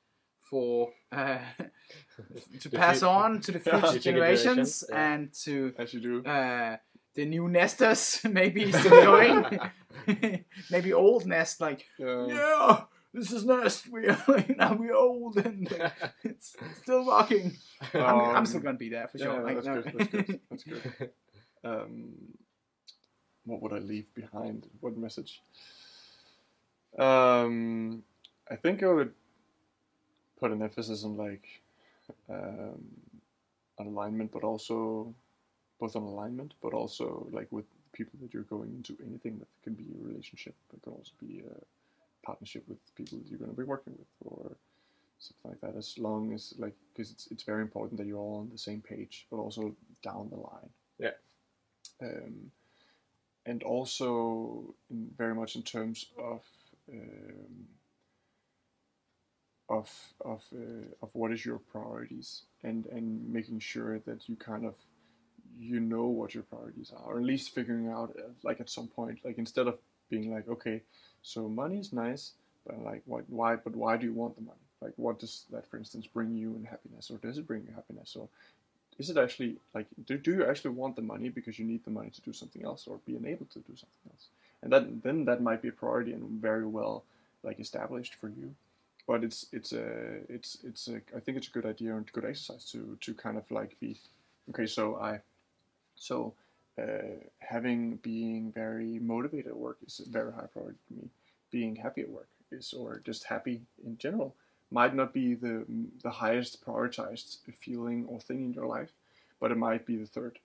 for 0.49 0.93
uh, 1.11 1.39
to 2.59 2.69
pass 2.69 3.01
on 3.03 3.41
to 3.41 3.51
the 3.51 3.59
future 3.59 3.99
generations 3.99 4.03
generations, 4.03 4.83
yeah. 4.89 5.13
and 5.13 5.33
to 5.33 5.73
As 5.77 5.93
you 5.93 6.01
do. 6.01 6.23
uh, 6.29 6.77
the 7.15 7.25
new 7.25 7.47
nesters 7.47 8.21
maybe 8.29 8.71
still 8.71 8.91
going, 8.91 9.59
maybe 10.69 10.93
old 10.93 11.25
nest 11.25 11.61
like 11.61 11.85
Yeah. 11.97 12.27
yeah, 12.27 12.83
this 13.15 13.31
is 13.31 13.45
Nest. 13.45 13.87
We 13.89 14.07
are 14.07 14.45
now 14.57 14.73
we're 14.79 14.93
old 14.95 15.37
and 15.37 15.67
it's 16.23 16.55
still 16.81 17.05
rocking. 17.07 17.53
I'm, 17.93 18.01
I'm 18.05 18.35
Um, 18.37 18.45
still 18.45 18.59
gonna 18.61 18.77
be 18.77 18.89
there 18.89 19.07
for 19.07 19.17
sure. 19.17 19.53
That's 19.53 19.67
good. 19.67 19.83
That's 19.97 20.07
good. 20.11 20.39
That's 20.49 20.63
good. 20.63 21.09
Um, 21.63 22.13
what 23.45 23.59
would 23.63 23.73
I 23.73 23.79
leave 23.79 24.13
behind? 24.13 24.67
What 24.81 24.95
message? 24.97 25.41
Um, 26.99 28.03
I 28.51 28.55
think 28.55 28.83
I 28.83 28.87
would 28.93 29.13
put 30.39 30.51
an 30.51 30.61
emphasis 30.61 31.03
on 31.03 31.17
like 31.17 31.43
um, 32.29 32.85
on 33.79 33.87
alignment, 33.87 34.31
but 34.31 34.43
also 34.43 35.11
both 35.79 35.95
on 35.95 36.03
alignment, 36.03 36.53
but 36.61 36.73
also 36.75 37.25
like 37.31 37.47
with 37.51 37.65
people 37.93 38.19
that 38.21 38.31
you're 38.31 38.43
going 38.43 38.69
into 38.75 38.95
anything 39.07 39.39
that 39.39 39.47
can 39.63 39.73
be 39.73 39.85
a 39.99 40.07
relationship, 40.07 40.53
but 40.69 40.83
can 40.83 40.93
also 40.93 41.13
be 41.19 41.39
a 41.49 41.55
partnership 42.25 42.63
with 42.67 42.77
people 42.95 43.17
that 43.17 43.27
you're 43.27 43.39
going 43.39 43.51
to 43.51 43.57
be 43.57 43.63
working 43.63 43.93
with, 43.97 44.07
or 44.21 44.55
something 45.19 45.51
like 45.51 45.61
that. 45.61 45.77
As 45.77 45.97
long 45.97 46.33
as 46.33 46.53
like, 46.57 46.75
because 46.93 47.11
it's 47.11 47.27
it's 47.31 47.43
very 47.43 47.61
important 47.61 47.97
that 47.99 48.07
you're 48.07 48.19
all 48.19 48.39
on 48.39 48.49
the 48.51 48.57
same 48.57 48.81
page, 48.81 49.27
but 49.29 49.37
also 49.37 49.75
down 50.03 50.29
the 50.29 50.37
line. 50.37 50.69
Yeah. 50.99 51.15
Um, 52.01 52.51
and 53.45 53.63
also 53.63 54.75
in, 54.89 55.09
very 55.17 55.35
much 55.35 55.55
in 55.55 55.61
terms 55.61 56.07
of 56.17 56.41
um, 56.91 57.67
of 59.69 59.89
of 60.23 60.43
uh, 60.53 60.87
of 61.01 61.09
what 61.13 61.31
is 61.31 61.45
your 61.45 61.59
priorities 61.59 62.43
and 62.63 62.85
and 62.87 63.31
making 63.31 63.59
sure 63.59 63.99
that 63.99 64.27
you 64.29 64.35
kind 64.35 64.65
of 64.65 64.75
you 65.57 65.79
know 65.79 66.05
what 66.05 66.33
your 66.33 66.43
priorities 66.43 66.91
are 66.95 67.13
or 67.13 67.17
at 67.17 67.23
least 67.23 67.55
figuring 67.55 67.87
out 67.87 68.15
uh, 68.19 68.27
like 68.43 68.59
at 68.59 68.69
some 68.69 68.87
point 68.87 69.19
like 69.23 69.37
instead 69.37 69.67
of 69.67 69.77
being 70.09 70.33
like 70.33 70.47
okay 70.47 70.81
so 71.21 71.47
money 71.47 71.79
is 71.79 71.93
nice 71.93 72.33
but 72.65 72.83
like 72.83 73.01
what 73.05 73.23
why 73.29 73.55
but 73.55 73.75
why 73.75 73.97
do 73.97 74.05
you 74.05 74.13
want 74.13 74.35
the 74.35 74.41
money? 74.41 74.59
Like 74.81 74.93
what 74.97 75.19
does 75.19 75.45
that 75.51 75.67
for 75.67 75.77
instance 75.77 76.07
bring 76.07 76.35
you 76.35 76.55
in 76.55 76.65
happiness 76.65 77.11
or 77.11 77.17
does 77.17 77.37
it 77.37 77.47
bring 77.47 77.63
you 77.63 77.73
happiness? 77.73 78.15
Or 78.15 78.27
is 78.97 79.09
it 79.09 79.17
actually 79.17 79.57
like 79.73 79.87
do, 80.05 80.17
do 80.17 80.31
you 80.31 80.45
actually 80.45 80.71
want 80.71 80.95
the 80.95 81.01
money 81.01 81.29
because 81.29 81.59
you 81.59 81.65
need 81.65 81.83
the 81.85 81.91
money 81.91 82.09
to 82.09 82.21
do 82.21 82.33
something 82.33 82.63
else 82.63 82.87
or 82.87 82.99
be 83.05 83.15
enabled 83.15 83.51
to 83.51 83.59
do 83.59 83.75
something 83.75 84.11
else? 84.11 84.27
And 84.61 84.71
that 84.73 85.03
then 85.03 85.25
that 85.25 85.41
might 85.41 85.61
be 85.61 85.69
a 85.69 85.73
priority 85.73 86.13
and 86.13 86.41
very 86.41 86.65
well 86.65 87.03
like 87.43 87.59
established 87.59 88.15
for 88.15 88.29
you. 88.29 88.55
But 89.07 89.23
it's 89.23 89.45
it's 89.51 89.71
a 89.73 90.19
it's 90.27 90.57
it's 90.63 90.87
a 90.87 91.01
I 91.15 91.19
think 91.19 91.37
it's 91.37 91.47
a 91.47 91.51
good 91.51 91.65
idea 91.65 91.95
and 91.95 92.11
good 92.11 92.25
exercise 92.25 92.65
to 92.71 92.97
to 93.01 93.13
kind 93.13 93.37
of 93.37 93.49
like 93.51 93.79
be 93.79 93.97
okay 94.49 94.65
so 94.65 94.95
I 94.95 95.19
so 95.95 96.33
uh, 96.81 97.19
having 97.39 97.97
being 97.97 98.51
very 98.51 98.99
motivated 98.99 99.47
at 99.47 99.57
work 99.57 99.77
is 99.85 100.01
very 100.09 100.33
high 100.33 100.47
priority 100.51 100.79
for 100.87 100.93
me. 100.93 101.09
Being 101.51 101.75
happy 101.75 102.01
at 102.01 102.09
work 102.09 102.27
is 102.51 102.73
or 102.73 103.01
just 103.05 103.25
happy 103.25 103.61
in 103.85 103.97
general 103.97 104.35
might 104.71 104.95
not 104.95 105.13
be 105.13 105.35
the 105.35 105.65
the 106.03 106.09
highest 106.09 106.65
prioritized 106.65 107.37
feeling 107.59 108.05
or 108.07 108.19
thing 108.19 108.43
in 108.43 108.53
your 108.53 108.65
life 108.65 108.91
but 109.39 109.51
it 109.51 109.57
might 109.57 109.85
be 109.85 109.97
the 109.97 110.05
third 110.05 110.39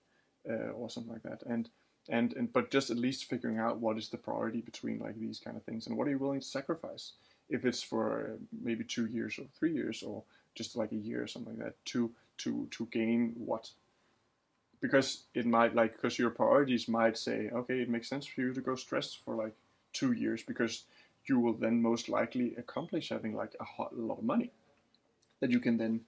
uh, 0.49 0.71
or 0.71 0.89
something 0.89 1.13
like 1.13 1.23
that. 1.23 1.43
And 1.47 1.69
and 2.09 2.33
and 2.33 2.51
but 2.51 2.71
just 2.71 2.89
at 2.89 2.97
least 2.97 3.29
figuring 3.29 3.59
out 3.59 3.79
what 3.79 3.97
is 3.97 4.09
the 4.09 4.17
priority 4.17 4.61
between 4.61 4.99
like 4.99 5.19
these 5.19 5.39
kind 5.39 5.55
of 5.55 5.63
things 5.63 5.87
and 5.87 5.95
what 5.95 6.07
are 6.07 6.11
you 6.11 6.17
willing 6.17 6.39
to 6.39 6.45
sacrifice. 6.45 7.13
If 7.49 7.65
it's 7.65 7.83
for 7.83 8.33
uh, 8.33 8.37
maybe 8.61 8.83
two 8.83 9.07
years 9.07 9.37
or 9.37 9.45
three 9.57 9.73
years 9.73 10.03
or 10.03 10.23
just 10.55 10.75
like 10.75 10.91
a 10.91 10.95
year 10.95 11.23
or 11.23 11.27
something 11.27 11.57
like 11.57 11.65
that 11.65 11.85
to 11.85 12.11
to 12.39 12.67
to 12.71 12.87
gain 12.91 13.33
what 13.37 13.69
because 14.81 15.23
it 15.33 15.45
might 15.45 15.75
like 15.75 15.93
because 15.93 16.17
your 16.19 16.29
priorities 16.29 16.87
might 16.87 17.17
say 17.17 17.49
okay 17.53 17.81
it 17.81 17.89
makes 17.89 18.09
sense 18.09 18.25
for 18.25 18.41
you 18.41 18.53
to 18.53 18.61
go 18.61 18.75
stressed 18.75 19.23
for 19.23 19.35
like 19.35 19.53
two 19.93 20.11
years 20.11 20.43
because 20.43 20.83
you 21.25 21.39
will 21.39 21.53
then 21.53 21.81
most 21.81 22.09
likely 22.09 22.55
accomplish 22.57 23.09
having 23.09 23.35
like 23.35 23.53
a, 23.59 23.63
hot, 23.63 23.97
lot 23.97 24.17
of 24.17 24.23
money 24.23 24.51
that 25.39 25.51
you 25.51 25.59
can 25.59 25.77
then 25.77 26.01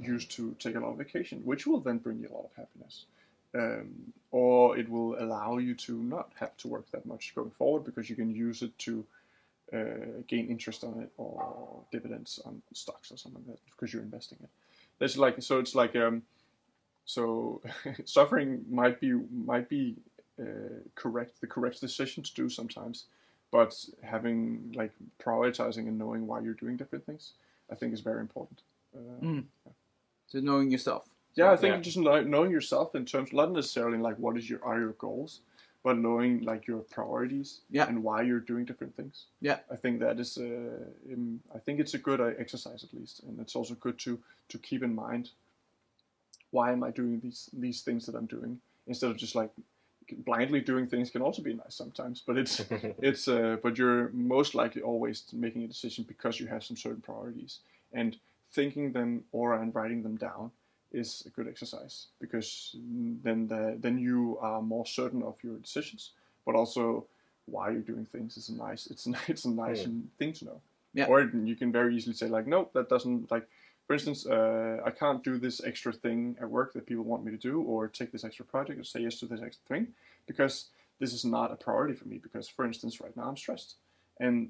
use 0.00 0.24
to 0.24 0.56
take 0.58 0.76
a 0.76 0.80
lot 0.80 0.92
of 0.92 0.98
vacation 0.98 1.40
which 1.44 1.66
will 1.66 1.80
then 1.80 1.98
bring 1.98 2.18
you 2.20 2.28
a 2.28 2.34
lot 2.34 2.44
of 2.44 2.56
happiness 2.56 3.04
um, 3.54 4.12
or 4.30 4.78
it 4.78 4.88
will 4.88 5.20
allow 5.22 5.58
you 5.58 5.74
to 5.74 6.02
not 6.02 6.30
have 6.38 6.56
to 6.56 6.68
work 6.68 6.90
that 6.92 7.04
much 7.04 7.34
going 7.34 7.50
forward 7.50 7.84
because 7.84 8.08
you 8.08 8.16
can 8.16 8.30
use 8.34 8.62
it 8.62 8.76
to 8.78 9.04
uh, 9.72 10.22
gain 10.28 10.48
interest 10.48 10.84
on 10.84 11.00
it 11.00 11.10
or 11.16 11.82
dividends 11.92 12.40
on 12.44 12.62
stocks 12.72 13.10
or 13.12 13.16
something 13.16 13.42
like 13.46 13.56
that 13.56 13.70
because 13.70 13.92
you're 13.92 14.02
investing 14.02 14.38
it. 14.42 14.48
There's 14.98 15.16
like 15.16 15.42
so 15.42 15.58
it's 15.58 15.74
like 15.74 15.96
um, 15.96 16.22
so 17.04 17.60
suffering 18.04 18.64
might 18.70 19.00
be 19.00 19.12
might 19.32 19.68
be 19.68 19.96
uh, 20.40 20.44
correct 20.94 21.40
the 21.40 21.46
correct 21.46 21.80
decision 21.80 22.22
to 22.22 22.34
do 22.34 22.48
sometimes, 22.48 23.06
but 23.50 23.74
having 24.02 24.72
like 24.74 24.92
prioritizing 25.18 25.88
and 25.88 25.98
knowing 25.98 26.26
why 26.26 26.40
you're 26.40 26.54
doing 26.54 26.76
different 26.76 27.04
things, 27.06 27.32
I 27.70 27.74
think 27.74 27.92
is 27.92 28.00
very 28.00 28.20
important. 28.20 28.60
Uh, 28.96 29.24
Mm. 29.24 29.44
So 30.28 30.38
knowing 30.40 30.70
yourself. 30.70 31.08
yeah, 31.34 31.50
I 31.52 31.56
think 31.56 31.74
Yeah. 31.74 31.80
just 31.80 31.96
knowing 31.98 32.50
yourself 32.52 32.94
in 32.94 33.04
terms, 33.04 33.32
not 33.32 33.50
necessarily 33.52 33.98
like 33.98 34.16
what 34.18 34.36
is 34.36 34.48
your 34.48 34.60
are 34.64 34.78
your 34.80 34.92
goals, 34.92 35.40
but 35.82 35.96
knowing 35.98 36.42
like 36.42 36.66
your 36.68 36.80
priorities 36.96 37.60
Yeah. 37.70 37.88
and 37.88 38.02
why 38.04 38.22
you're 38.22 38.40
doing 38.52 38.64
different 38.64 38.94
things. 38.96 39.26
Yeah. 39.40 39.58
I 39.70 39.76
think 39.76 40.00
that 40.00 40.18
is, 40.20 40.38
uh, 40.38 40.84
um, 41.12 41.40
I 41.54 41.58
think 41.58 41.80
it's 41.80 41.94
a 41.94 41.98
good 41.98 42.20
uh, 42.20 42.32
exercise 42.38 42.84
at 42.84 42.92
least, 42.94 43.22
and 43.24 43.40
it's 43.40 43.56
also 43.56 43.74
good 43.74 43.98
to 44.06 44.18
to 44.48 44.58
keep 44.58 44.82
in 44.82 44.94
mind 44.94 45.30
why 46.50 46.72
am 46.72 46.82
I 46.82 46.90
doing 46.90 47.20
these 47.20 47.48
these 47.52 47.82
things 47.82 48.06
that 48.06 48.14
I'm 48.14 48.26
doing 48.26 48.60
instead 48.86 49.10
of 49.10 49.16
just 49.16 49.34
like 49.34 49.50
blindly 50.24 50.60
doing 50.60 50.86
things 50.86 51.10
can 51.10 51.22
also 51.22 51.42
be 51.42 51.54
nice 51.54 51.74
sometimes, 51.74 52.22
but 52.26 52.36
it's 52.36 52.60
it's 53.00 53.28
uh, 53.28 53.56
but 53.62 53.78
you're 53.78 54.10
most 54.10 54.54
likely 54.54 54.82
always 54.82 55.24
making 55.32 55.62
a 55.62 55.68
decision 55.68 56.04
because 56.06 56.40
you 56.40 56.46
have 56.46 56.64
some 56.64 56.76
certain 56.76 57.00
priorities 57.00 57.60
and 57.92 58.16
thinking 58.52 58.92
them 58.92 59.24
or 59.32 59.54
and 59.54 59.74
writing 59.74 60.02
them 60.02 60.16
down 60.16 60.50
is 60.92 61.22
a 61.26 61.30
good 61.30 61.46
exercise 61.46 62.08
because 62.20 62.74
then 63.22 63.46
the, 63.46 63.76
then 63.78 63.96
you 63.96 64.36
are 64.40 64.60
more 64.60 64.84
certain 64.84 65.22
of 65.22 65.36
your 65.44 65.56
decisions 65.58 66.10
but 66.44 66.56
also 66.56 67.06
why 67.46 67.70
you're 67.70 67.80
doing 67.80 68.04
things 68.04 68.36
is 68.36 68.48
a 68.48 68.54
nice 68.66 68.88
it's 68.88 69.06
a, 69.06 69.12
it's 69.28 69.44
a 69.44 69.50
nice 69.50 69.86
Yeah. 69.86 69.92
thing 70.18 70.32
to 70.32 70.44
know 70.46 70.60
Yeah. 70.92 71.06
or 71.06 71.20
you 71.22 71.54
can 71.54 71.70
very 71.70 71.94
easily 71.94 72.14
say 72.14 72.26
like 72.26 72.48
nope 72.48 72.72
that 72.72 72.88
doesn't 72.88 73.30
like 73.30 73.46
for 73.90 73.94
instance, 73.94 74.24
uh, 74.24 74.76
I 74.86 74.92
can't 74.92 75.20
do 75.24 75.36
this 75.36 75.60
extra 75.64 75.92
thing 75.92 76.36
at 76.40 76.48
work 76.48 76.72
that 76.74 76.86
people 76.86 77.02
want 77.02 77.24
me 77.24 77.32
to 77.32 77.36
do, 77.36 77.60
or 77.62 77.88
take 77.88 78.12
this 78.12 78.22
extra 78.22 78.44
project, 78.44 78.78
or 78.78 78.84
say 78.84 79.00
yes 79.00 79.18
to 79.18 79.26
this 79.26 79.40
extra 79.42 79.64
thing, 79.66 79.88
because 80.28 80.66
this 81.00 81.12
is 81.12 81.24
not 81.24 81.50
a 81.50 81.56
priority 81.56 81.94
for 81.94 82.06
me. 82.06 82.18
Because, 82.18 82.46
for 82.48 82.64
instance, 82.64 83.00
right 83.00 83.16
now 83.16 83.24
I'm 83.24 83.36
stressed, 83.36 83.78
and 84.20 84.48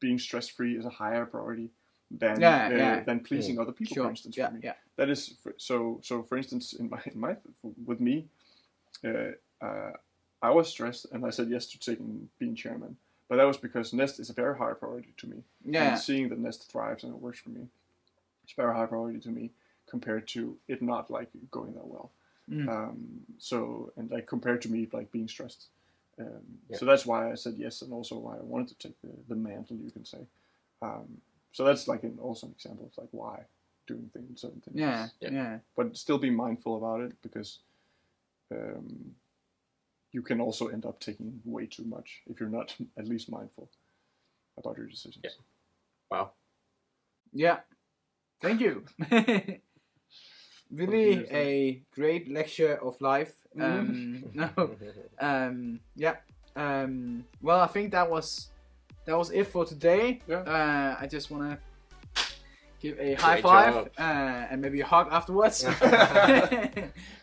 being 0.00 0.18
stress 0.18 0.48
free 0.48 0.74
is 0.74 0.86
a 0.86 0.88
higher 0.88 1.26
priority 1.26 1.68
than 2.10 2.40
Yeah, 2.40 2.68
uh, 2.68 2.70
yeah. 2.70 3.00
than 3.04 3.20
pleasing 3.20 3.58
other 3.60 3.72
people. 3.72 3.92
Sure. 3.94 4.04
For 4.04 4.10
instance, 4.10 4.38
Yeah, 4.38 4.48
for 4.48 4.54
me, 4.54 4.60
yeah. 4.64 4.72
that 4.96 5.10
is 5.10 5.34
for, 5.42 5.52
so. 5.58 6.00
So, 6.02 6.22
for 6.22 6.38
instance, 6.38 6.72
in 6.72 6.88
my 6.88 7.02
in 7.12 7.20
my 7.20 7.36
with 7.84 8.00
me, 8.00 8.24
uh, 9.04 9.32
uh, 9.60 9.92
I 10.40 10.48
was 10.48 10.66
stressed, 10.70 11.04
and 11.12 11.26
I 11.26 11.30
said 11.36 11.50
yes 11.50 11.66
to 11.72 11.78
taking 11.78 12.30
being 12.38 12.54
chairman. 12.54 12.96
But 13.28 13.36
that 13.36 13.44
was 13.44 13.58
because 13.58 13.92
Nest 13.92 14.18
is 14.18 14.30
a 14.30 14.32
very 14.32 14.56
high 14.56 14.72
priority 14.72 15.12
to 15.18 15.26
me 15.26 15.42
Yeah. 15.62 15.88
and 15.90 15.98
seeing 15.98 16.30
that 16.30 16.38
Nest 16.38 16.70
thrives 16.72 17.04
and 17.04 17.12
it 17.12 17.20
works 17.20 17.40
for 17.40 17.50
me, 17.50 17.68
it's 18.46 18.54
very 18.54 18.74
high 18.74 18.86
priority 18.86 19.18
to 19.20 19.28
me 19.28 19.50
compared 19.90 20.28
to 20.28 20.56
it 20.68 20.80
not 20.80 21.10
like 21.10 21.28
going 21.50 21.74
that 21.74 21.86
well. 21.86 22.12
Mm. 22.48 22.68
Um, 22.68 23.06
so 23.38 23.92
and 23.96 24.08
like 24.10 24.28
compared 24.28 24.62
to 24.62 24.70
me 24.70 24.88
like 24.92 25.10
being 25.10 25.28
stressed. 25.28 25.66
Um, 26.18 26.60
Yeah. 26.70 26.78
So 26.78 26.86
that's 26.86 27.04
why 27.04 27.30
I 27.30 27.34
said 27.34 27.54
yes, 27.58 27.82
and 27.82 27.92
also 27.92 28.16
why 28.18 28.36
I 28.36 28.42
wanted 28.42 28.78
to 28.78 28.88
take 28.88 29.00
the, 29.02 29.10
the 29.28 29.34
mantle, 29.34 29.76
you 29.76 29.90
can 29.90 30.04
say. 30.04 30.26
Um, 30.80 31.20
so 31.52 31.64
that's 31.64 31.88
like 31.88 32.04
an 32.04 32.18
also 32.20 32.46
an 32.46 32.52
example 32.52 32.86
of 32.86 32.96
like 32.96 33.08
why 33.10 33.42
doing 33.86 34.10
things, 34.12 34.40
certain 34.40 34.60
things. 34.60 34.76
Yeah. 34.78 35.08
Yeah. 35.20 35.30
Yeah. 35.32 35.58
But 35.76 35.96
still 35.96 36.18
be 36.18 36.30
mindful 36.30 36.76
about 36.76 37.00
it 37.00 37.12
because 37.22 37.58
um, 38.52 39.14
you 40.12 40.22
can 40.22 40.40
also 40.40 40.68
end 40.68 40.86
up 40.86 41.00
taking 41.00 41.40
way 41.44 41.66
too 41.66 41.84
much 41.84 42.22
if 42.26 42.40
you're 42.40 42.48
not 42.48 42.74
at 42.98 43.08
least 43.08 43.30
mindful 43.30 43.68
about 44.56 44.76
your 44.78 44.86
decisions. 44.86 45.24
Yeah. 45.24 45.30
Wow. 46.10 46.30
Yeah. 47.32 47.58
Thank 48.40 48.60
you. 48.60 48.84
really 50.70 51.26
a 51.30 51.82
great 51.94 52.30
lecture 52.30 52.76
of 52.82 53.00
life. 53.00 53.34
Um, 53.60 54.24
no. 54.34 54.50
Um, 55.18 55.80
yeah. 55.94 56.16
Um, 56.54 57.24
well, 57.40 57.60
I 57.60 57.66
think 57.66 57.92
that 57.92 58.10
was 58.10 58.48
that 59.06 59.16
was 59.16 59.30
it 59.30 59.46
for 59.46 59.64
today. 59.64 60.20
Yeah. 60.26 60.40
Uh, 60.40 60.96
I 61.00 61.06
just 61.06 61.30
want 61.30 61.42
to 61.50 61.58
give 62.80 62.98
a 62.98 63.14
high 63.14 63.40
Great 63.40 63.42
five 63.42 63.74
uh, 63.98 64.50
and 64.50 64.60
maybe 64.60 64.80
a 64.80 64.86
hug 64.86 65.08
afterwards. 65.10 65.64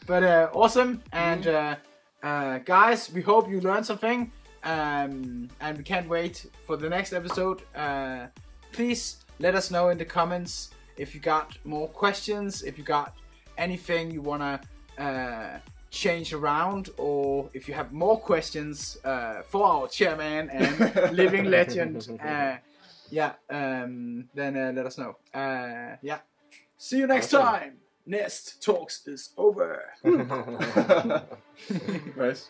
but 0.07 0.23
uh, 0.23 0.49
awesome 0.53 1.01
and 1.11 1.47
uh, 1.47 1.75
uh, 2.23 2.59
guys, 2.59 3.11
we 3.11 3.21
hope 3.21 3.49
you 3.49 3.61
learned 3.61 3.85
something. 3.85 4.31
Um, 4.63 5.49
and 5.59 5.77
we 5.77 5.83
can't 5.83 6.07
wait 6.07 6.45
for 6.65 6.77
the 6.77 6.89
next 6.89 7.11
episode. 7.11 7.63
Uh, 7.75 8.27
please 8.71 9.17
let 9.39 9.55
us 9.55 9.69
know 9.69 9.89
in 9.89 9.97
the 9.97 10.05
comments 10.05 10.69
if 10.97 11.13
you 11.13 11.21
got 11.21 11.57
more 11.63 11.87
questions, 11.87 12.63
if 12.63 12.77
you 12.77 12.83
got 12.83 13.15
anything 13.57 14.11
you 14.11 14.21
wanna 14.21 14.59
uh, 14.97 15.57
change 15.89 16.33
around, 16.33 16.89
or 16.97 17.49
if 17.53 17.67
you 17.67 17.73
have 17.73 17.91
more 17.91 18.19
questions 18.19 18.97
uh, 19.05 19.41
for 19.43 19.65
our 19.65 19.87
chairman 19.87 20.49
and 20.49 21.11
living 21.15 21.45
legend. 21.45 22.19
Uh, 22.23 22.57
yeah, 23.09 23.33
um, 23.49 24.27
then 24.33 24.57
uh, 24.57 24.71
let 24.75 24.85
us 24.85 24.97
know. 24.97 25.15
Uh, 25.33 25.97
yeah. 26.01 26.19
See 26.77 26.97
you 26.97 27.07
next 27.07 27.33
Awesome. 27.33 27.45
time. 27.45 27.77
Nest 28.05 28.61
Talks 28.61 29.07
is 29.07 29.29
over. 29.37 29.81
nice. 32.17 32.49